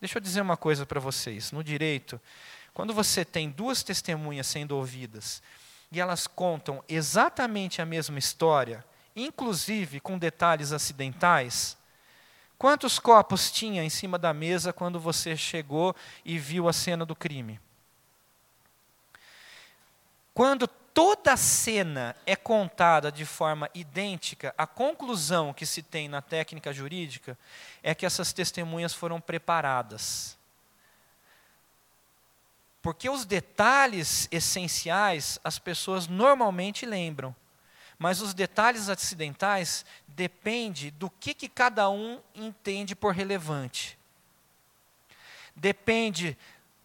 [0.00, 2.20] Deixa eu dizer uma coisa para vocês: no direito,
[2.72, 5.42] quando você tem duas testemunhas sendo ouvidas
[5.90, 8.84] e elas contam exatamente a mesma história,
[9.16, 11.76] inclusive com detalhes acidentais,
[12.56, 17.16] quantos copos tinha em cima da mesa quando você chegou e viu a cena do
[17.16, 17.58] crime?
[20.32, 20.68] Quando
[20.98, 26.72] toda a cena é contada de forma idêntica, a conclusão que se tem na técnica
[26.72, 27.38] jurídica
[27.84, 30.36] é que essas testemunhas foram preparadas.
[32.82, 37.32] Porque os detalhes essenciais as pessoas normalmente lembram,
[37.96, 43.96] mas os detalhes acidentais depende do que, que cada um entende por relevante.
[45.54, 46.36] Depende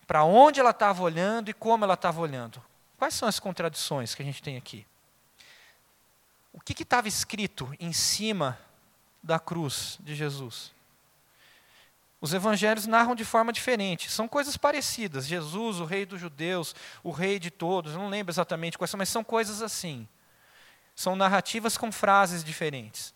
[0.05, 2.61] para onde ela estava olhando e como ela estava olhando.
[3.03, 4.87] Quais são as contradições que a gente tem aqui?
[6.53, 8.57] O que estava escrito em cima
[9.21, 10.71] da cruz de Jesus?
[12.21, 14.09] Os evangelhos narram de forma diferente.
[14.09, 15.27] São coisas parecidas.
[15.27, 16.73] Jesus, o rei dos judeus,
[17.03, 17.93] o rei de todos.
[17.93, 20.07] Não lembro exatamente quais são, mas são coisas assim.
[20.95, 23.12] São narrativas com frases diferentes.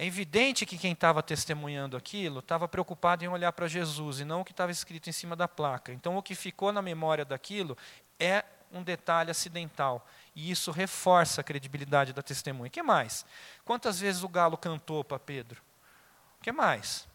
[0.00, 4.40] É evidente que quem estava testemunhando aquilo estava preocupado em olhar para Jesus e não
[4.40, 5.92] o que estava escrito em cima da placa.
[5.92, 7.76] Então, o que ficou na memória daquilo
[8.18, 8.42] é
[8.72, 10.08] um detalhe acidental.
[10.34, 12.68] E isso reforça a credibilidade da testemunha.
[12.68, 13.26] O que mais?
[13.62, 15.60] Quantas vezes o galo cantou para Pedro?
[16.40, 17.06] O que mais?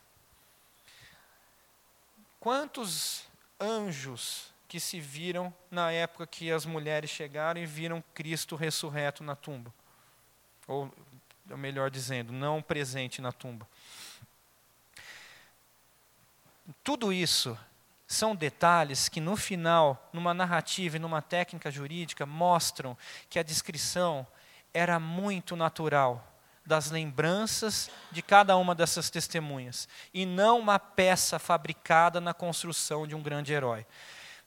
[2.39, 3.27] Quantos
[3.59, 9.35] anjos que se viram na época que as mulheres chegaram e viram Cristo ressurreto na
[9.35, 9.73] tumba?
[10.67, 10.91] Ou,
[11.49, 13.67] melhor dizendo, não presente na tumba.
[16.83, 17.57] Tudo isso
[18.07, 22.97] são detalhes que no final, numa narrativa e numa técnica jurídica, mostram
[23.29, 24.25] que a descrição
[24.73, 26.31] era muito natural
[26.65, 33.13] das lembranças de cada uma dessas testemunhas, e não uma peça fabricada na construção de
[33.13, 33.85] um grande herói.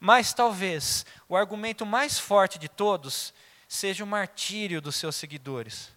[0.00, 3.32] Mas talvez o argumento mais forte de todos
[3.68, 5.92] seja o martírio dos seus seguidores.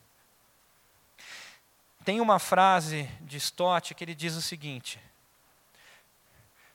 [2.03, 4.99] Tem uma frase de Stott que ele diz o seguinte: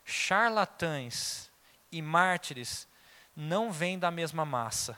[0.05, 1.51] charlatães
[1.91, 2.87] e mártires
[3.35, 4.97] não vêm da mesma massa.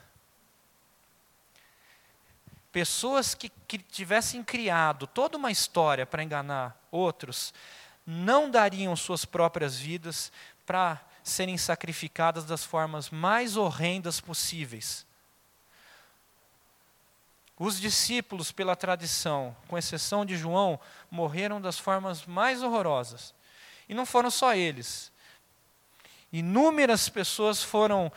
[2.70, 7.52] Pessoas que, que tivessem criado toda uma história para enganar outros,
[8.06, 10.30] não dariam suas próprias vidas
[10.64, 15.04] para serem sacrificadas das formas mais horrendas possíveis.
[17.62, 20.80] Os discípulos, pela tradição, com exceção de João,
[21.10, 23.34] morreram das formas mais horrorosas.
[23.86, 25.12] E não foram só eles.
[26.32, 28.10] Inúmeras pessoas foram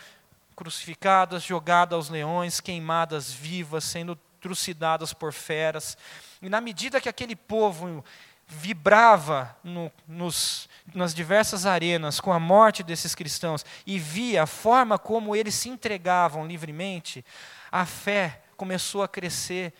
[0.55, 5.97] crucificadas, jogadas aos leões, queimadas vivas, sendo trucidadas por feras.
[6.41, 8.01] E na medida que aquele povo
[8.47, 14.97] vibrava no, nos, nas diversas arenas com a morte desses cristãos e via a forma
[14.97, 17.25] como eles se entregavam livremente,
[17.69, 19.73] a fé começou a crescer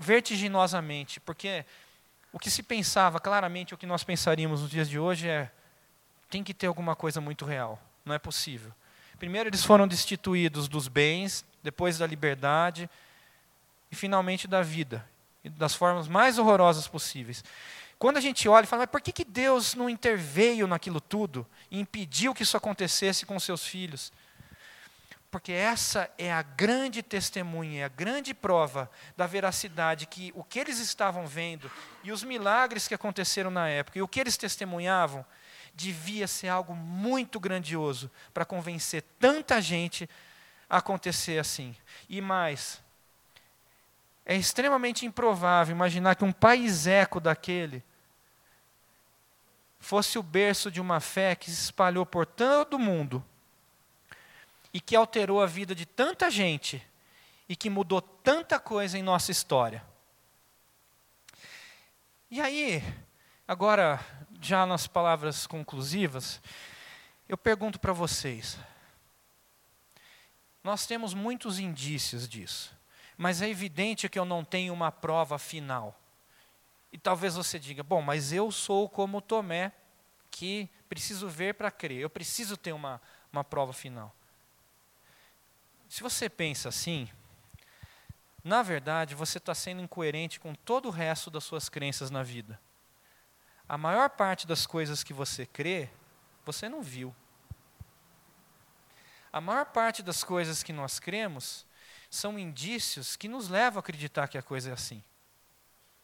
[0.00, 1.64] vertiginosamente, porque
[2.32, 5.50] o que se pensava, claramente, o que nós pensaríamos nos dias de hoje é:
[6.30, 8.72] tem que ter alguma coisa muito real, não é possível.
[9.18, 12.88] Primeiro, eles foram destituídos dos bens, depois da liberdade,
[13.90, 15.04] e finalmente da vida,
[15.44, 17.42] das formas mais horrorosas possíveis.
[17.98, 21.44] Quando a gente olha e fala, mas por que, que Deus não interveio naquilo tudo
[21.68, 24.12] e impediu que isso acontecesse com seus filhos?
[25.30, 30.78] Porque essa é a grande testemunha, a grande prova da veracidade que o que eles
[30.78, 31.70] estavam vendo
[32.02, 35.24] e os milagres que aconteceram na época e o que eles testemunhavam
[35.74, 40.08] devia ser algo muito grandioso para convencer tanta gente
[40.68, 41.76] a acontecer assim.
[42.08, 42.80] E mais,
[44.24, 47.84] é extremamente improvável imaginar que um país eco daquele
[49.78, 53.22] fosse o berço de uma fé que se espalhou por todo o mundo
[54.72, 56.82] e que alterou a vida de tanta gente
[57.48, 59.82] e que mudou tanta coisa em nossa história.
[62.30, 62.82] E aí,
[63.46, 63.98] agora,
[64.40, 66.40] já nas palavras conclusivas,
[67.28, 68.58] eu pergunto para vocês.
[70.62, 72.76] Nós temos muitos indícios disso,
[73.16, 75.98] mas é evidente que eu não tenho uma prova final.
[76.92, 79.72] E talvez você diga: bom, mas eu sou como Tomé,
[80.30, 83.00] que preciso ver para crer, eu preciso ter uma,
[83.32, 84.14] uma prova final.
[85.88, 87.08] Se você pensa assim,
[88.44, 92.60] na verdade você está sendo incoerente com todo o resto das suas crenças na vida.
[93.68, 95.90] A maior parte das coisas que você crê,
[96.44, 97.14] você não viu.
[99.32, 101.66] A maior parte das coisas que nós cremos
[102.10, 105.02] são indícios que nos levam a acreditar que a coisa é assim.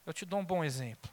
[0.05, 1.11] Eu te dou um bom exemplo.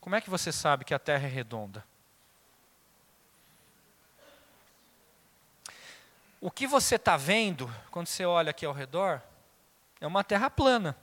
[0.00, 1.84] Como é que você sabe que a Terra é redonda?
[6.40, 9.20] O que você está vendo, quando você olha aqui ao redor,
[10.00, 10.96] é uma terra plana.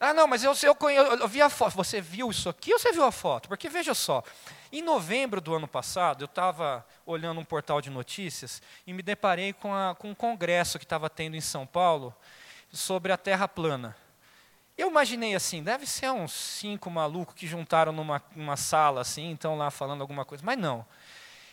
[0.00, 1.76] Ah, não, mas eu, eu, eu, eu, vi a foto.
[1.76, 3.48] Você viu isso aqui ou você viu a foto?
[3.50, 4.24] Porque veja só,
[4.72, 9.52] em novembro do ano passado, eu estava olhando um portal de notícias e me deparei
[9.52, 12.16] com, a, com um congresso que estava tendo em São Paulo
[12.72, 13.94] sobre a Terra plana.
[14.80, 19.54] Eu imaginei assim, deve ser uns cinco malucos que juntaram numa, numa sala assim, estão
[19.54, 20.42] lá falando alguma coisa.
[20.42, 20.86] Mas não.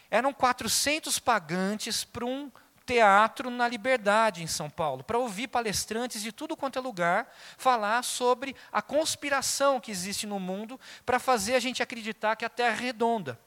[0.09, 2.49] Eram 400 pagantes para um
[2.86, 8.01] teatro na Liberdade, em São Paulo, para ouvir palestrantes de tudo quanto é lugar falar
[8.01, 12.78] sobre a conspiração que existe no mundo para fazer a gente acreditar que a Terra
[12.78, 13.38] é redonda.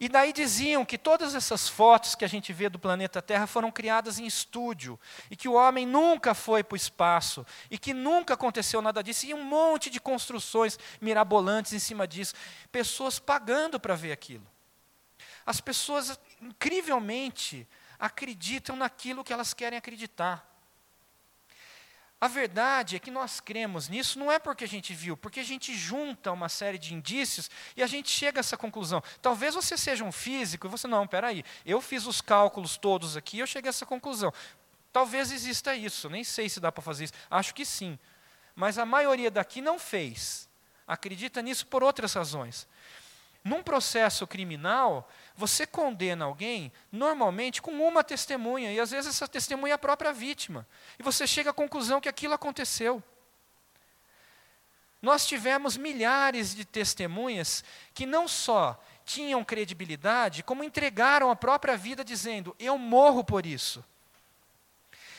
[0.00, 3.70] E daí diziam que todas essas fotos que a gente vê do planeta Terra foram
[3.70, 4.98] criadas em estúdio,
[5.30, 9.26] e que o homem nunca foi para o espaço, e que nunca aconteceu nada disso,
[9.26, 12.34] e um monte de construções mirabolantes em cima disso,
[12.70, 14.46] pessoas pagando para ver aquilo.
[15.44, 17.66] As pessoas, incrivelmente,
[17.98, 20.46] acreditam naquilo que elas querem acreditar.
[22.20, 25.44] A verdade é que nós cremos nisso não é porque a gente viu, porque a
[25.44, 29.00] gente junta uma série de indícios e a gente chega a essa conclusão.
[29.22, 33.36] Talvez você seja um físico e você, não, peraí, eu fiz os cálculos todos aqui
[33.36, 34.32] e eu cheguei a essa conclusão.
[34.92, 37.96] Talvez exista isso, nem sei se dá para fazer isso, acho que sim.
[38.56, 40.48] Mas a maioria daqui não fez.
[40.88, 42.66] Acredita nisso por outras razões.
[43.44, 45.08] Num processo criminal,
[45.38, 50.12] você condena alguém, normalmente, com uma testemunha, e às vezes essa testemunha é a própria
[50.12, 50.66] vítima.
[50.98, 53.00] E você chega à conclusão que aquilo aconteceu.
[55.00, 57.62] Nós tivemos milhares de testemunhas
[57.94, 63.84] que não só tinham credibilidade, como entregaram a própria vida dizendo: Eu morro por isso.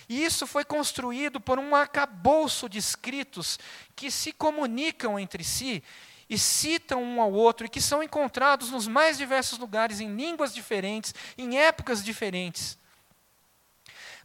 [0.09, 3.57] E isso foi construído por um arcabouço de escritos
[3.95, 5.81] que se comunicam entre si
[6.29, 10.53] e citam um ao outro e que são encontrados nos mais diversos lugares, em línguas
[10.53, 12.77] diferentes, em épocas diferentes.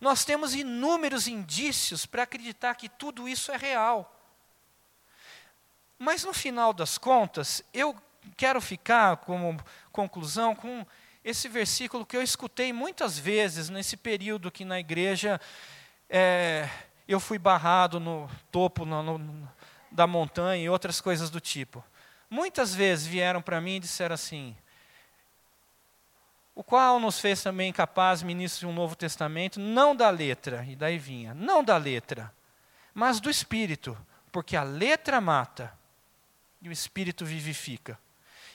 [0.00, 4.11] Nós temos inúmeros indícios para acreditar que tudo isso é real.
[5.98, 7.96] Mas no final das contas, eu
[8.36, 9.59] quero ficar como
[9.90, 10.86] conclusão com
[11.24, 15.40] esse versículo que eu escutei muitas vezes nesse período que na igreja
[16.11, 16.68] é,
[17.09, 19.50] eu fui barrado no topo no, no,
[19.90, 21.82] da montanha e outras coisas do tipo.
[22.35, 24.57] Muitas vezes vieram para mim e disseram assim:
[26.53, 30.74] o qual nos fez também capazes, ministros de um Novo Testamento, não da letra, e
[30.74, 32.35] daí vinha, não da letra,
[32.93, 33.97] mas do Espírito,
[34.32, 35.78] porque a letra mata
[36.61, 37.97] e o Espírito vivifica.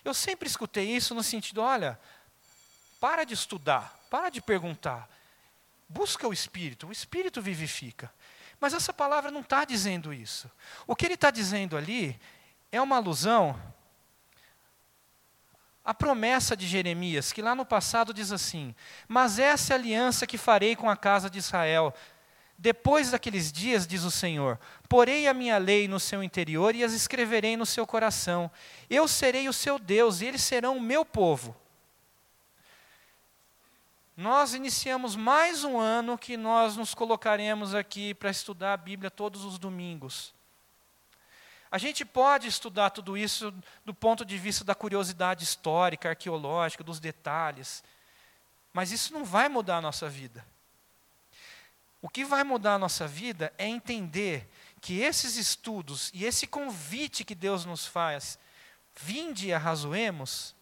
[0.03, 1.97] Eu sempre escutei isso no sentido: olha,
[2.99, 5.09] para de estudar, para de perguntar,
[5.87, 8.11] busca o Espírito, o Espírito vivifica.
[8.59, 10.51] Mas essa palavra não está dizendo isso.
[10.85, 12.19] O que ele está dizendo ali
[12.71, 13.59] é uma alusão
[15.83, 18.75] à promessa de Jeremias, que lá no passado diz assim:
[19.07, 21.93] Mas essa é a aliança que farei com a casa de Israel.
[22.61, 24.59] Depois daqueles dias, diz o Senhor,
[24.89, 28.51] porei a minha lei no seu interior e as escreverei no seu coração.
[28.89, 31.55] Eu serei o seu Deus e eles serão o meu povo.
[34.15, 39.45] Nós iniciamos mais um ano que nós nos colocaremos aqui para estudar a Bíblia todos
[39.45, 40.33] os domingos.
[41.71, 43.53] A gente pode estudar tudo isso
[43.85, 47.83] do ponto de vista da curiosidade histórica, arqueológica, dos detalhes,
[48.73, 50.43] mas isso não vai mudar a nossa vida.
[52.01, 54.49] O que vai mudar a nossa vida é entender
[54.81, 58.39] que esses estudos e esse convite que Deus nos faz,
[58.95, 60.55] vinde e arrazoemos,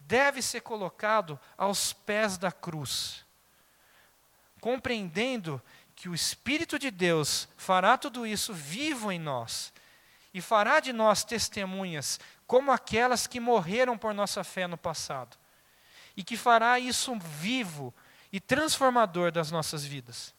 [0.00, 3.24] deve ser colocado aos pés da cruz,
[4.60, 5.62] compreendendo
[5.94, 9.72] que o Espírito de Deus fará tudo isso vivo em nós
[10.32, 15.36] e fará de nós testemunhas como aquelas que morreram por nossa fé no passado,
[16.16, 17.94] e que fará isso vivo
[18.32, 20.34] e transformador das nossas vidas.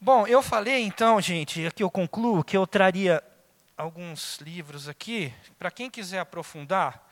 [0.00, 3.22] Bom, eu falei então, gente, aqui eu concluo que eu traria
[3.76, 7.08] alguns livros aqui, para quem quiser aprofundar.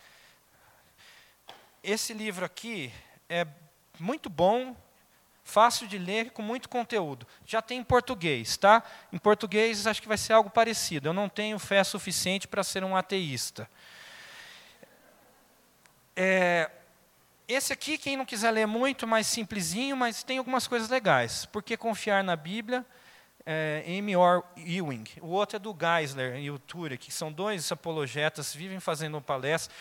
[1.82, 2.92] Esse livro aqui
[3.28, 3.46] é
[3.98, 4.76] muito bom,
[5.50, 7.26] fácil de ler, com muito conteúdo.
[7.44, 8.82] Já tem em português, tá?
[9.12, 11.08] Em português acho que vai ser algo parecido.
[11.08, 13.68] Eu não tenho fé suficiente para ser um ateísta.
[16.14, 16.70] É,
[17.48, 21.46] esse aqui, quem não quiser ler muito, mais simplesinho, mas tem algumas coisas legais.
[21.46, 22.86] Por que confiar na Bíblia?
[23.44, 24.12] É, M.
[24.12, 24.42] R.
[24.56, 25.04] Ewing.
[25.20, 29.76] O outro é do Geisler e o Turek, que são dois apologetas, vivem fazendo palestras.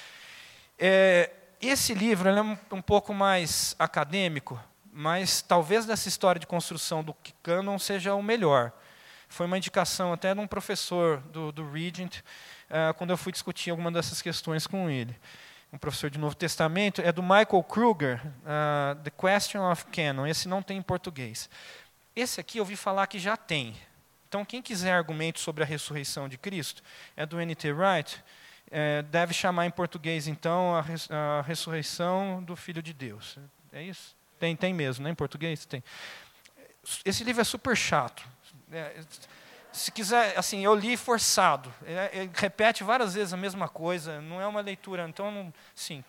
[0.79, 1.29] É,
[1.61, 4.59] esse livro é um, um pouco mais acadêmico,
[4.99, 8.73] mas talvez dessa história de construção do cânon seja o melhor.
[9.29, 13.69] Foi uma indicação até de um professor do, do Regent, uh, quando eu fui discutir
[13.69, 15.15] alguma dessas questões com ele.
[15.71, 20.27] Um professor de Novo Testamento, é do Michael Kruger, uh, The Question of Canon.
[20.27, 21.49] Esse não tem em português.
[22.13, 23.77] Esse aqui eu ouvi falar que já tem.
[24.27, 26.83] Então, quem quiser argumentos sobre a ressurreição de Cristo,
[27.15, 27.71] é do N.T.
[27.71, 28.21] Wright,
[28.69, 33.37] é, deve chamar em português, então, a, res, a ressurreição do Filho de Deus.
[33.71, 34.18] É isso?
[34.39, 35.11] Tem, tem mesmo, né?
[35.11, 35.83] Em português tem.
[37.03, 38.23] Esse livro é super chato.
[38.71, 39.01] É,
[39.71, 41.71] se quiser, assim, eu li forçado.
[41.85, 44.21] É, é, repete várias vezes a mesma coisa.
[44.21, 45.07] Não é uma leitura.
[45.07, 46.03] Então, não, sim.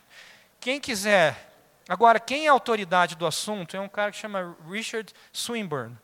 [0.60, 1.52] Quem quiser.
[1.88, 5.98] Agora, quem é autoridade do assunto é um cara que chama Richard Swinburne.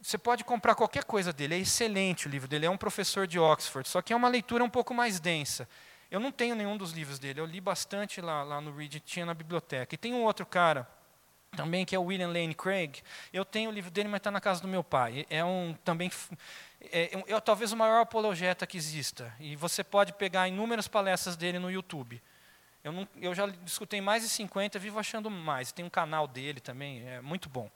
[0.00, 1.56] Você pode comprar qualquer coisa dele.
[1.56, 2.66] É excelente o livro dele.
[2.66, 3.88] É um professor de Oxford.
[3.88, 5.68] Só que é uma leitura um pouco mais densa.
[6.10, 9.26] Eu não tenho nenhum dos livros dele, eu li bastante lá, lá no Reed, tinha
[9.26, 9.94] na biblioteca.
[9.94, 10.88] E tem um outro cara,
[11.56, 13.02] também que é o William Lane Craig.
[13.32, 15.26] Eu tenho o livro dele, mas está na casa do meu pai.
[15.28, 16.10] É um também
[16.92, 19.34] é, é, talvez o maior apologeta que exista.
[19.40, 22.22] E você pode pegar inúmeras palestras dele no YouTube.
[22.84, 25.72] Eu, não, eu já escutei mais de 50, vivo achando mais.
[25.72, 27.70] Tem um canal dele também, é muito bom.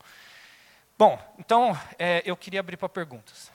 [0.97, 3.51] Bom, então é, eu queria abrir para perguntas.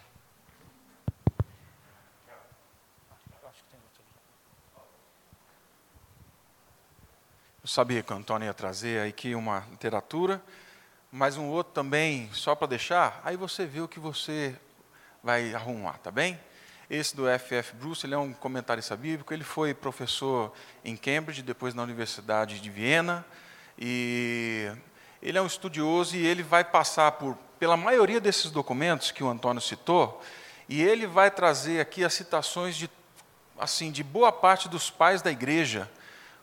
[7.67, 10.41] Eu sabia que o Antônio ia trazer aqui uma literatura,
[11.11, 14.55] mas um outro também, só para deixar, aí você vê o que você
[15.21, 16.39] vai arrumar, tá bem?
[16.89, 17.75] Esse do F.F.
[17.75, 22.69] Bruce, ele é um comentarista bíblico, ele foi professor em Cambridge, depois na Universidade de
[22.69, 23.25] Viena,
[23.77, 24.71] e
[25.21, 29.27] ele é um estudioso e ele vai passar por pela maioria desses documentos que o
[29.27, 30.23] Antônio citou,
[30.69, 32.89] e ele vai trazer aqui as citações de
[33.59, 35.91] assim de boa parte dos pais da igreja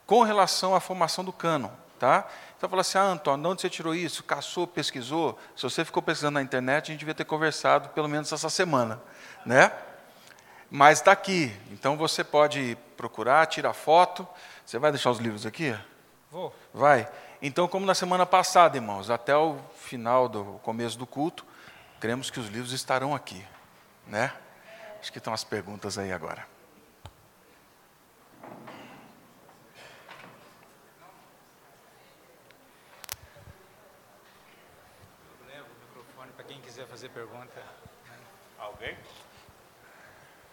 [0.06, 1.70] com relação à formação do cano.
[1.98, 2.26] Tá?
[2.56, 4.24] Então fala assim, ah, Antônio, de onde você tirou isso?
[4.24, 5.38] Caçou, pesquisou?
[5.56, 9.00] Se você ficou pesquisando na internet, a gente devia ter conversado pelo menos essa semana.
[9.46, 9.72] Né?
[10.70, 14.26] Mas está aqui, então você pode procurar, tirar foto.
[14.66, 15.74] Você vai deixar os livros aqui?
[16.30, 16.54] Vou.
[16.72, 17.08] Vai.
[17.40, 21.46] Então, como na semana passada, irmãos, até o final do começo do culto,
[22.00, 23.44] cremos que os livros estarão aqui.
[24.06, 24.32] Né?
[25.00, 26.53] Acho que estão as perguntas aí agora.
[37.04, 37.62] Fazer pergunta.
[38.58, 38.96] Alguém?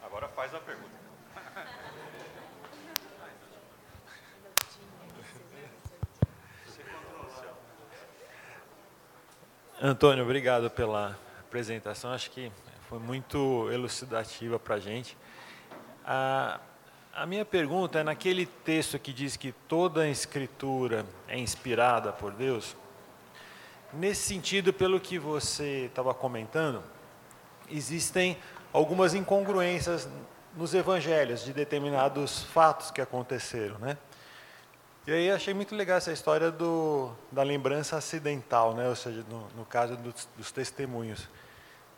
[0.04, 0.89] Agora faz a pergunta.
[9.82, 12.12] Antônio, obrigado pela apresentação.
[12.12, 12.52] Acho que
[12.89, 15.18] foi muito elucidativa para a gente.
[16.06, 16.60] A,
[17.14, 22.34] a minha pergunta é naquele texto que diz que toda a escritura é inspirada por
[22.34, 22.76] Deus.
[23.94, 26.82] Nesse sentido, pelo que você estava comentando,
[27.70, 28.38] existem
[28.72, 30.08] algumas incongruências
[30.56, 33.98] nos evangelhos de determinados fatos que aconteceram, né?
[35.06, 38.88] E aí achei muito legal essa história do, da lembrança acidental, né?
[38.88, 41.28] Ou seja, no, no caso dos, dos testemunhos,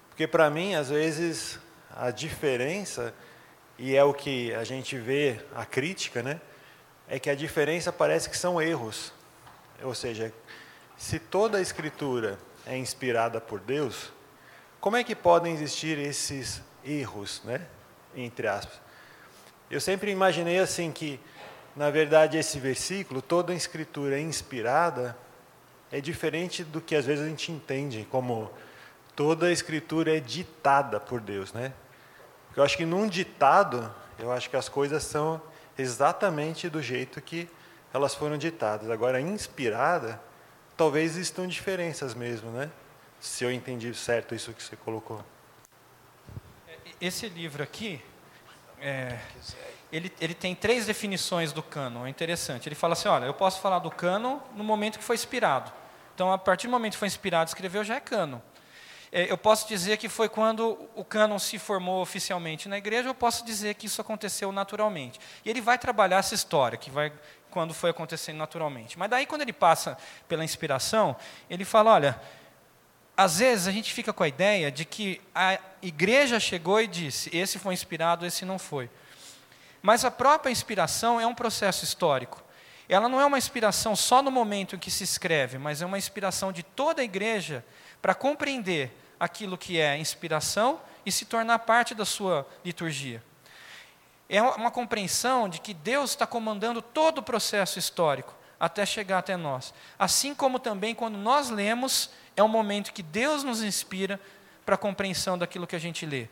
[0.09, 1.59] porque para mim às vezes
[1.95, 3.13] a diferença
[3.77, 6.41] e é o que a gente vê a crítica, né?
[7.07, 9.13] É que a diferença parece que são erros,
[9.83, 10.33] ou seja,
[11.03, 14.13] se toda a escritura é inspirada por Deus,
[14.79, 17.67] como é que podem existir esses erros, né?
[18.15, 18.79] Entre aspas.
[19.69, 21.19] Eu sempre imaginei assim que,
[21.75, 25.17] na verdade, esse versículo, toda a escritura é inspirada,
[25.91, 28.49] é diferente do que às vezes a gente entende como
[29.13, 31.73] toda a escritura é ditada por Deus, né?
[32.47, 35.41] Porque eu acho que num ditado, eu acho que as coisas são
[35.77, 37.49] exatamente do jeito que
[37.93, 38.89] elas foram ditadas.
[38.89, 40.17] Agora, inspirada,
[40.75, 42.69] talvez existam diferenças mesmo, né?
[43.19, 45.23] Se eu entendi certo isso que você colocou.
[46.99, 48.01] Esse livro aqui,
[48.79, 49.17] é,
[49.91, 52.05] ele, ele tem três definições do cano.
[52.05, 52.67] É interessante.
[52.67, 55.71] Ele fala assim, olha, eu posso falar do cano no momento que foi inspirado.
[56.13, 58.41] Então, a partir do momento que foi inspirado, escreveu, já é cano.
[59.11, 63.13] É, eu posso dizer que foi quando o cânon se formou oficialmente na igreja, eu
[63.13, 65.19] posso dizer que isso aconteceu naturalmente.
[65.45, 67.13] E ele vai trabalhar essa história, que vai
[67.53, 68.97] quando foi acontecendo naturalmente.
[68.97, 69.95] Mas daí, quando ele passa
[70.27, 71.15] pela inspiração,
[71.47, 72.21] ele fala: olha,
[73.15, 77.29] às vezes a gente fica com a ideia de que a igreja chegou e disse:
[77.31, 78.89] esse foi inspirado, esse não foi.
[79.83, 82.41] Mas a própria inspiração é um processo histórico.
[82.89, 85.97] Ela não é uma inspiração só no momento em que se escreve, mas é uma
[85.97, 87.63] inspiração de toda a igreja
[88.01, 93.21] para compreender aquilo que é inspiração e se tornar parte da sua liturgia
[94.33, 99.37] é uma compreensão de que Deus está comandando todo o processo histórico até chegar até
[99.37, 99.73] nós.
[99.99, 104.19] Assim como também quando nós lemos, é um momento que Deus nos inspira
[104.65, 106.27] para a compreensão daquilo que a gente lê.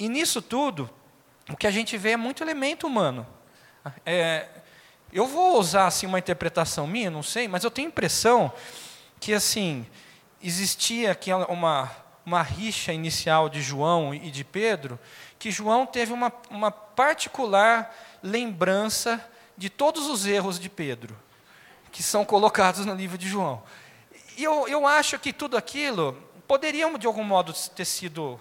[0.00, 0.90] E nisso tudo,
[1.48, 3.24] o que a gente vê é muito elemento humano.
[4.04, 4.48] É,
[5.12, 8.52] eu vou usar assim uma interpretação minha, não sei, mas eu tenho a impressão
[9.20, 9.86] que assim
[10.42, 14.98] existia aqui uma uma rixa inicial de João e de Pedro,
[15.38, 19.24] que João teve uma, uma particular lembrança
[19.56, 21.16] de todos os erros de Pedro,
[21.90, 23.62] que são colocados no livro de João.
[24.36, 26.12] E eu, eu acho que tudo aquilo
[26.46, 28.40] poderia, de algum modo, ter sido,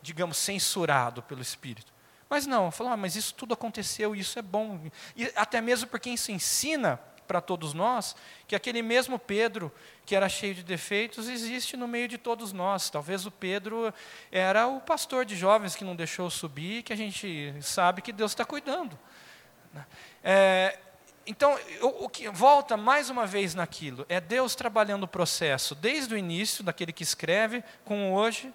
[0.00, 1.92] digamos, censurado pelo Espírito.
[2.28, 4.80] Mas não, falou, ah, mas isso tudo aconteceu, isso é bom.
[5.16, 8.16] E até mesmo porque isso ensina para todos nós
[8.48, 9.70] que aquele mesmo Pedro,
[10.06, 12.88] que era cheio de defeitos, existe no meio de todos nós.
[12.88, 13.92] Talvez o Pedro
[14.32, 18.32] era o pastor de jovens que não deixou subir, que a gente sabe que Deus
[18.32, 18.98] está cuidando.
[20.24, 20.78] É,
[21.26, 26.16] então, o, que volta mais uma vez naquilo, é Deus trabalhando o processo desde o
[26.16, 28.52] início, daquele que escreve, com hoje,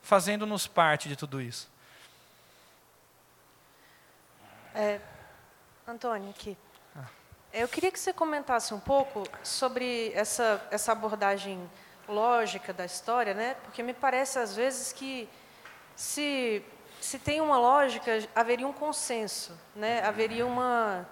[0.00, 1.68] fazendo-nos parte de tudo isso.
[4.72, 5.00] É,
[5.84, 6.56] Antônio, aqui.
[7.52, 11.68] Eu queria que você comentasse um pouco sobre essa, essa abordagem
[12.08, 13.56] lógica da história, né?
[13.64, 15.28] porque me parece, às vezes, que
[15.96, 16.64] se,
[17.00, 20.00] se tem uma lógica, haveria um consenso, né?
[20.04, 21.08] haveria uma.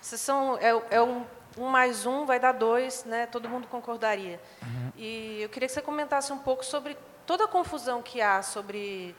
[0.00, 1.26] Se são, é, é um,
[1.58, 3.26] um mais um vai dar dois, né?
[3.26, 4.40] todo mundo concordaria.
[4.62, 4.92] Uhum.
[4.96, 9.14] E eu queria que você comentasse um pouco sobre toda a confusão que há sobre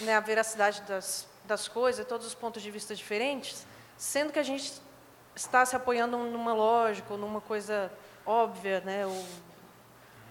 [0.00, 3.66] né, a veracidade das, das coisas, todos os pontos de vista diferentes,
[3.96, 4.84] sendo que a gente
[5.36, 7.92] está se apoiando numa lógica, ou numa coisa
[8.24, 9.24] óbvia, né, ou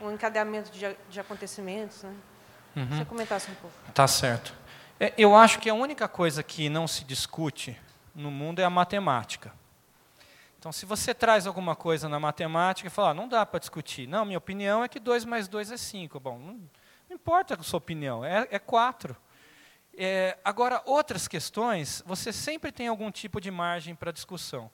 [0.02, 2.04] um encadeamento de, de acontecimentos.
[2.04, 2.16] Né?
[2.76, 2.88] Uhum.
[2.88, 3.76] Você comentasse um pouco.
[3.94, 4.54] Tá certo.
[5.00, 7.80] É, eu acho que a única coisa que não se discute
[8.14, 9.54] no mundo é a matemática.
[10.58, 14.08] Então, se você traz alguma coisa na matemática e fala, ah, não dá para discutir.
[14.08, 16.20] Não, minha opinião é que 2 mais 2 é 5.
[16.20, 16.54] Bom, não,
[17.08, 19.16] não, importa a sua opinião, é 4.
[19.96, 24.72] É, é, agora, outras questões, você sempre tem algum tipo de margem para discussão.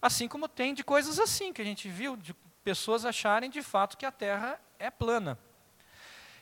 [0.00, 3.96] Assim como tem de coisas assim, que a gente viu, de pessoas acharem de fato
[3.96, 5.38] que a Terra é plana.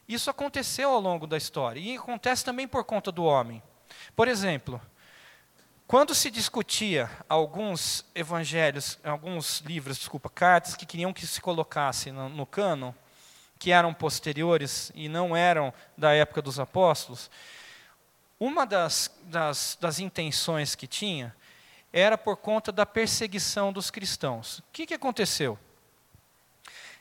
[0.08, 3.62] Isso aconteceu ao longo da história, e acontece também por conta do homem.
[4.14, 4.80] Por exemplo,
[5.86, 12.28] quando se discutia alguns evangelhos, alguns livros, desculpa, cartas que queriam que se colocasse no,
[12.28, 12.94] no
[13.58, 17.30] que eram posteriores e não eram da época dos apóstolos,
[18.38, 21.34] uma das, das, das intenções que tinha
[21.98, 24.58] era por conta da perseguição dos cristãos.
[24.58, 25.58] O que, que aconteceu?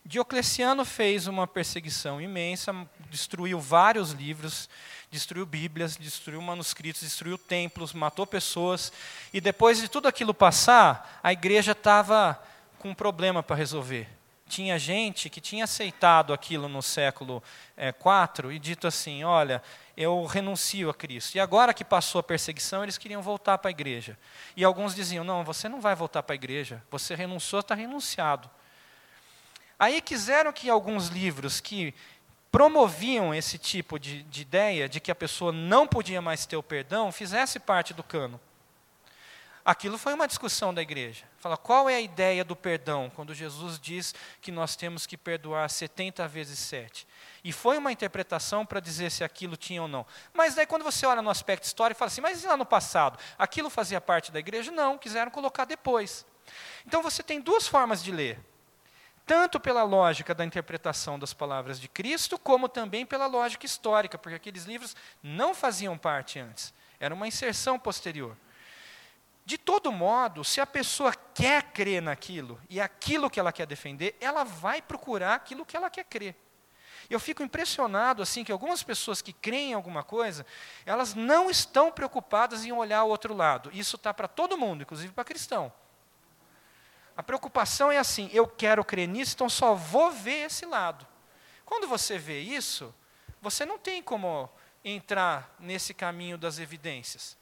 [0.05, 2.73] Diocleciano fez uma perseguição imensa,
[3.09, 4.69] destruiu vários livros,
[5.11, 8.93] destruiu Bíblias, destruiu manuscritos, destruiu templos, matou pessoas,
[9.33, 12.41] e depois de tudo aquilo passar, a igreja estava
[12.79, 14.07] com um problema para resolver.
[14.47, 17.41] Tinha gente que tinha aceitado aquilo no século
[17.75, 17.93] eh,
[18.53, 19.61] e dito assim: olha,
[19.97, 21.35] eu renuncio a Cristo.
[21.35, 24.17] E agora que passou a perseguição, eles queriam voltar para a igreja.
[24.55, 28.49] E alguns diziam: não, você não vai voltar para a igreja, você renunciou, está renunciado.
[29.79, 31.93] Aí quiseram que alguns livros que
[32.51, 36.63] promoviam esse tipo de, de ideia, de que a pessoa não podia mais ter o
[36.63, 38.39] perdão, fizesse parte do cano.
[39.66, 41.26] Aquilo foi uma discussão da igreja.
[41.39, 45.68] Fala, qual é a ideia do perdão quando Jesus diz que nós temos que perdoar
[45.72, 47.07] 70 vezes 7?
[47.43, 50.05] E foi uma interpretação para dizer se aquilo tinha ou não.
[50.32, 53.72] Mas daí quando você olha no aspecto histórico, fala assim, mas lá no passado, aquilo
[53.72, 54.72] fazia parte da igreja?
[54.72, 56.28] Não, quiseram colocar depois.
[56.86, 58.39] Então você tem duas formas de ler.
[59.26, 64.36] Tanto pela lógica da interpretação das palavras de Cristo, como também pela lógica histórica, porque
[64.36, 66.72] aqueles livros não faziam parte antes.
[66.99, 68.38] Era uma inserção posterior.
[69.45, 74.17] De todo modo, se a pessoa quer crer naquilo e aquilo que ela quer defender,
[74.19, 76.35] ela vai procurar aquilo que ela quer crer.
[77.07, 80.43] Eu fico impressionado assim que algumas pessoas que creem em alguma coisa,
[80.83, 83.69] elas não estão preocupadas em olhar o outro lado.
[83.71, 85.71] Isso está para todo mundo, inclusive para cristão.
[87.15, 91.05] A preocupação é assim: eu quero crer nisso, então só vou ver esse lado.
[91.63, 92.93] Quando você vê isso,
[93.39, 94.49] você não tem como
[94.83, 97.37] entrar nesse caminho das evidências.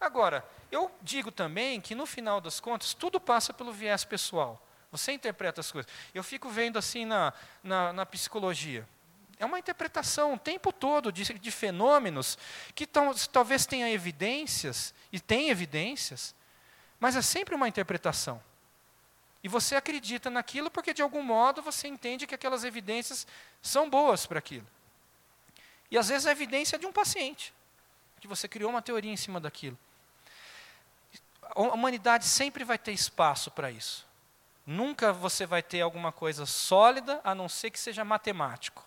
[0.00, 4.60] Agora, eu digo também que no final das contas, tudo passa pelo viés pessoal.
[4.90, 5.90] Você interpreta as coisas.
[6.14, 8.86] Eu fico vendo assim na, na, na psicologia.
[9.38, 12.38] É uma interpretação o tempo todo de, de fenômenos
[12.74, 16.34] que tão, talvez tenha evidências, e tem evidências,
[16.98, 18.42] mas é sempre uma interpretação.
[19.44, 23.26] E você acredita naquilo porque, de algum modo, você entende que aquelas evidências
[23.60, 24.66] são boas para aquilo.
[25.90, 27.52] E às vezes a evidência é de um paciente,
[28.18, 29.78] que você criou uma teoria em cima daquilo
[31.56, 34.06] a humanidade sempre vai ter espaço para isso.
[34.66, 38.86] Nunca você vai ter alguma coisa sólida, a não ser que seja matemático.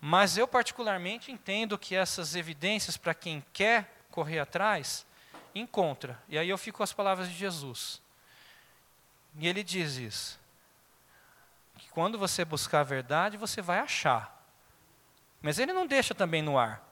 [0.00, 5.06] Mas eu, particularmente, entendo que essas evidências, para quem quer correr atrás,
[5.54, 6.20] encontra.
[6.28, 8.02] E aí eu fico com as palavras de Jesus.
[9.38, 10.40] E ele diz isso.
[11.78, 14.44] Que quando você buscar a verdade, você vai achar.
[15.40, 16.82] Mas ele não deixa também no ar.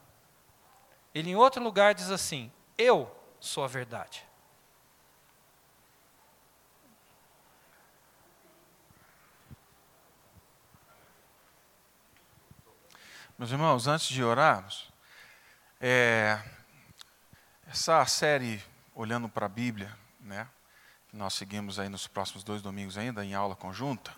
[1.12, 4.29] Ele, em outro lugar, diz assim: Eu sou a verdade.
[13.40, 14.92] Meus irmãos, antes de orarmos,
[15.80, 16.38] é,
[17.66, 18.62] essa série
[18.94, 20.46] Olhando para a Bíblia, né,
[21.08, 24.12] que nós seguimos aí nos próximos dois domingos ainda, em aula conjunta,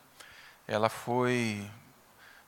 [0.66, 1.70] ela foi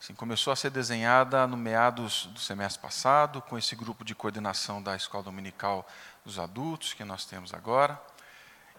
[0.00, 4.82] Assim, começou a ser desenhada no meados do semestre passado, com esse grupo de coordenação
[4.82, 5.88] da Escola Dominical
[6.24, 8.02] dos Adultos que nós temos agora,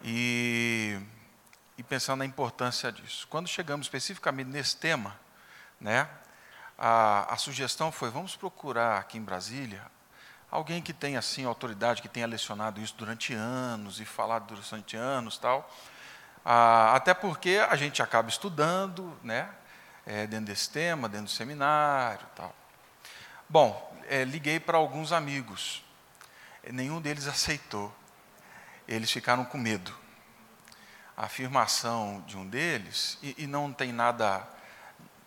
[0.04, 1.00] e,
[1.78, 3.26] e pensando na importância disso.
[3.30, 5.18] Quando chegamos especificamente nesse tema,
[5.80, 6.10] né,
[6.78, 9.82] a, a sugestão foi: vamos procurar aqui em Brasília
[10.50, 15.38] alguém que tenha assim autoridade, que tenha lecionado isso durante anos e falado durante anos,
[15.38, 15.70] tal.
[16.46, 19.50] Ah, até porque a gente acaba estudando, né?
[20.06, 22.56] é, dentro desse tema, dentro do seminário tal.
[23.50, 25.84] Bom, é, liguei para alguns amigos,
[26.72, 27.94] nenhum deles aceitou,
[28.88, 29.94] eles ficaram com medo.
[31.18, 34.46] A afirmação de um deles, e, e não tem nada,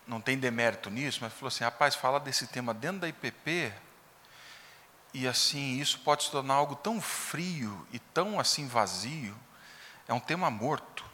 [0.09, 3.71] não tem demérito nisso, mas falou assim: rapaz, fala desse tema dentro da IPP,
[5.13, 9.37] e assim, isso pode se tornar algo tão frio e tão assim vazio,
[10.07, 11.05] é um tema morto.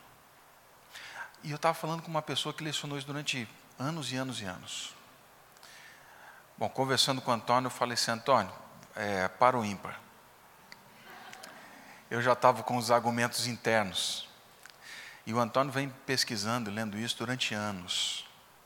[1.43, 4.45] E eu estava falando com uma pessoa que lecionou isso durante anos e anos e
[4.45, 4.95] anos.
[6.57, 8.51] Bom, conversando com o Antônio, eu falei assim, Antônio,
[8.95, 9.99] é, para o ímpar.
[12.09, 14.27] Eu já estava com os argumentos internos.
[15.25, 18.25] E o Antônio vem pesquisando, lendo isso durante anos.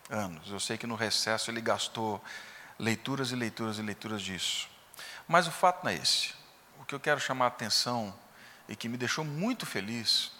[0.09, 0.49] Anos.
[0.49, 2.21] Eu sei que no recesso ele gastou
[2.79, 4.67] leituras e leituras e leituras disso.
[5.27, 6.33] Mas o fato não é esse.
[6.79, 8.13] O que eu quero chamar a atenção
[8.67, 10.31] e que me deixou muito feliz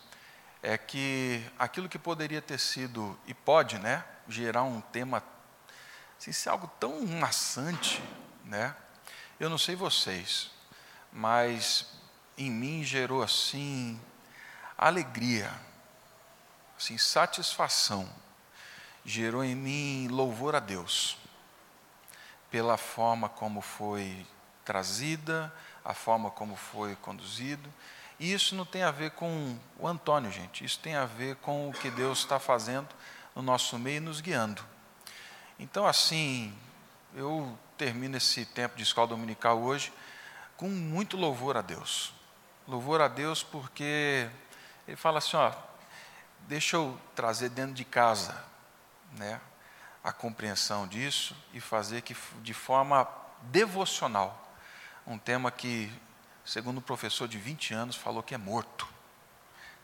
[0.61, 5.23] é que aquilo que poderia ter sido, e pode, né, gerar um tema,
[6.17, 8.01] assim, ser algo tão maçante,
[8.43, 8.75] né?
[9.39, 10.51] Eu não sei vocês,
[11.11, 11.85] mas
[12.37, 13.99] em mim gerou assim
[14.77, 15.51] alegria,
[16.77, 18.09] assim satisfação,
[19.05, 21.17] gerou em mim louvor a Deus
[22.51, 24.25] pela forma como foi
[24.65, 25.53] trazida,
[25.85, 27.71] a forma como foi conduzido
[28.19, 30.65] e isso não tem a ver com o Antônio, gente.
[30.65, 32.89] Isso tem a ver com o que Deus está fazendo
[33.33, 34.61] no nosso meio e nos guiando.
[35.57, 36.53] Então, assim,
[37.15, 39.93] eu termino esse tempo de escola dominical hoje
[40.57, 42.13] com muito louvor a Deus.
[42.67, 44.29] Louvor a Deus porque
[44.85, 45.53] ele fala assim, ó,
[46.41, 48.35] deixa eu trazer dentro de casa,
[49.13, 49.39] né,
[50.03, 53.07] a compreensão disso e fazer que de forma
[53.43, 54.53] devocional,
[55.05, 55.91] um tema que
[56.49, 58.87] segundo um professor de 20 anos, falou que é morto.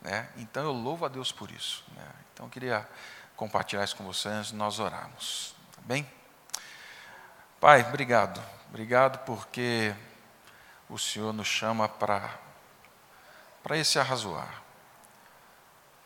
[0.01, 0.27] Né?
[0.37, 1.83] Então eu louvo a Deus por isso.
[1.95, 2.11] Né?
[2.33, 2.89] Então eu queria
[3.35, 5.55] compartilhar isso com vocês nós orarmos.
[5.75, 6.09] Tá bem?
[7.59, 8.41] Pai, obrigado.
[8.69, 9.93] Obrigado porque
[10.89, 12.33] o Senhor nos chama para,
[13.61, 14.64] para esse arrazoar.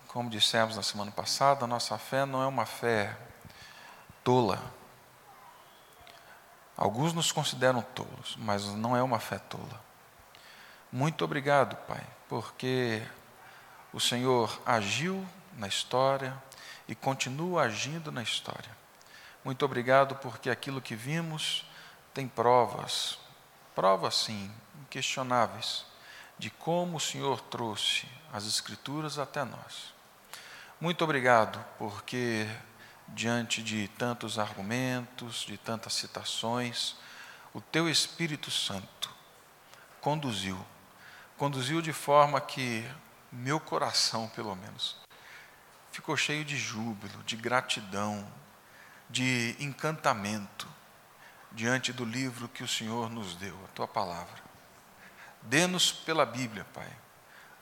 [0.10, 3.16] Como dissemos na semana passada, a nossa fé não é uma fé
[4.24, 4.60] tola.
[6.76, 9.80] Alguns nos consideram tolos, mas não é uma fé tola.
[10.92, 13.04] Muito obrigado, Pai, porque
[13.94, 16.36] o Senhor agiu na história
[16.88, 18.76] e continua agindo na história.
[19.46, 21.70] Muito obrigado porque aquilo que vimos
[22.16, 23.20] tem provas,
[23.76, 24.52] provas sim,
[24.82, 25.86] inquestionáveis,
[26.40, 29.99] de como o Senhor trouxe as Escrituras até nós.
[30.80, 32.48] Muito obrigado porque,
[33.08, 36.96] diante de tantos argumentos, de tantas citações,
[37.54, 39.10] o Teu Espírito Santo
[40.00, 40.58] conduziu
[41.40, 42.86] conduziu de forma que
[43.32, 44.98] meu coração, pelo menos,
[45.90, 48.28] ficou cheio de júbilo, de gratidão,
[49.10, 50.68] de encantamento
[51.50, 54.44] diante do livro que o Senhor nos deu, a tua palavra.
[55.44, 56.92] Dê-nos pela Bíblia, Pai,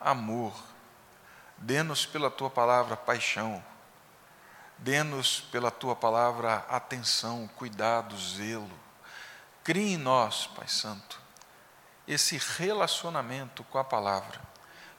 [0.01, 0.59] amor.
[1.57, 3.63] Dê-nos pela tua palavra paixão.
[4.77, 8.79] Dê-nos pela tua palavra atenção, cuidado, zelo.
[9.63, 11.19] Crie em nós, Pai Santo,
[12.07, 14.39] esse relacionamento com a palavra,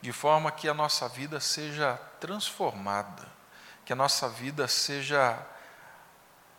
[0.00, 3.26] de forma que a nossa vida seja transformada,
[3.84, 5.38] que a nossa vida seja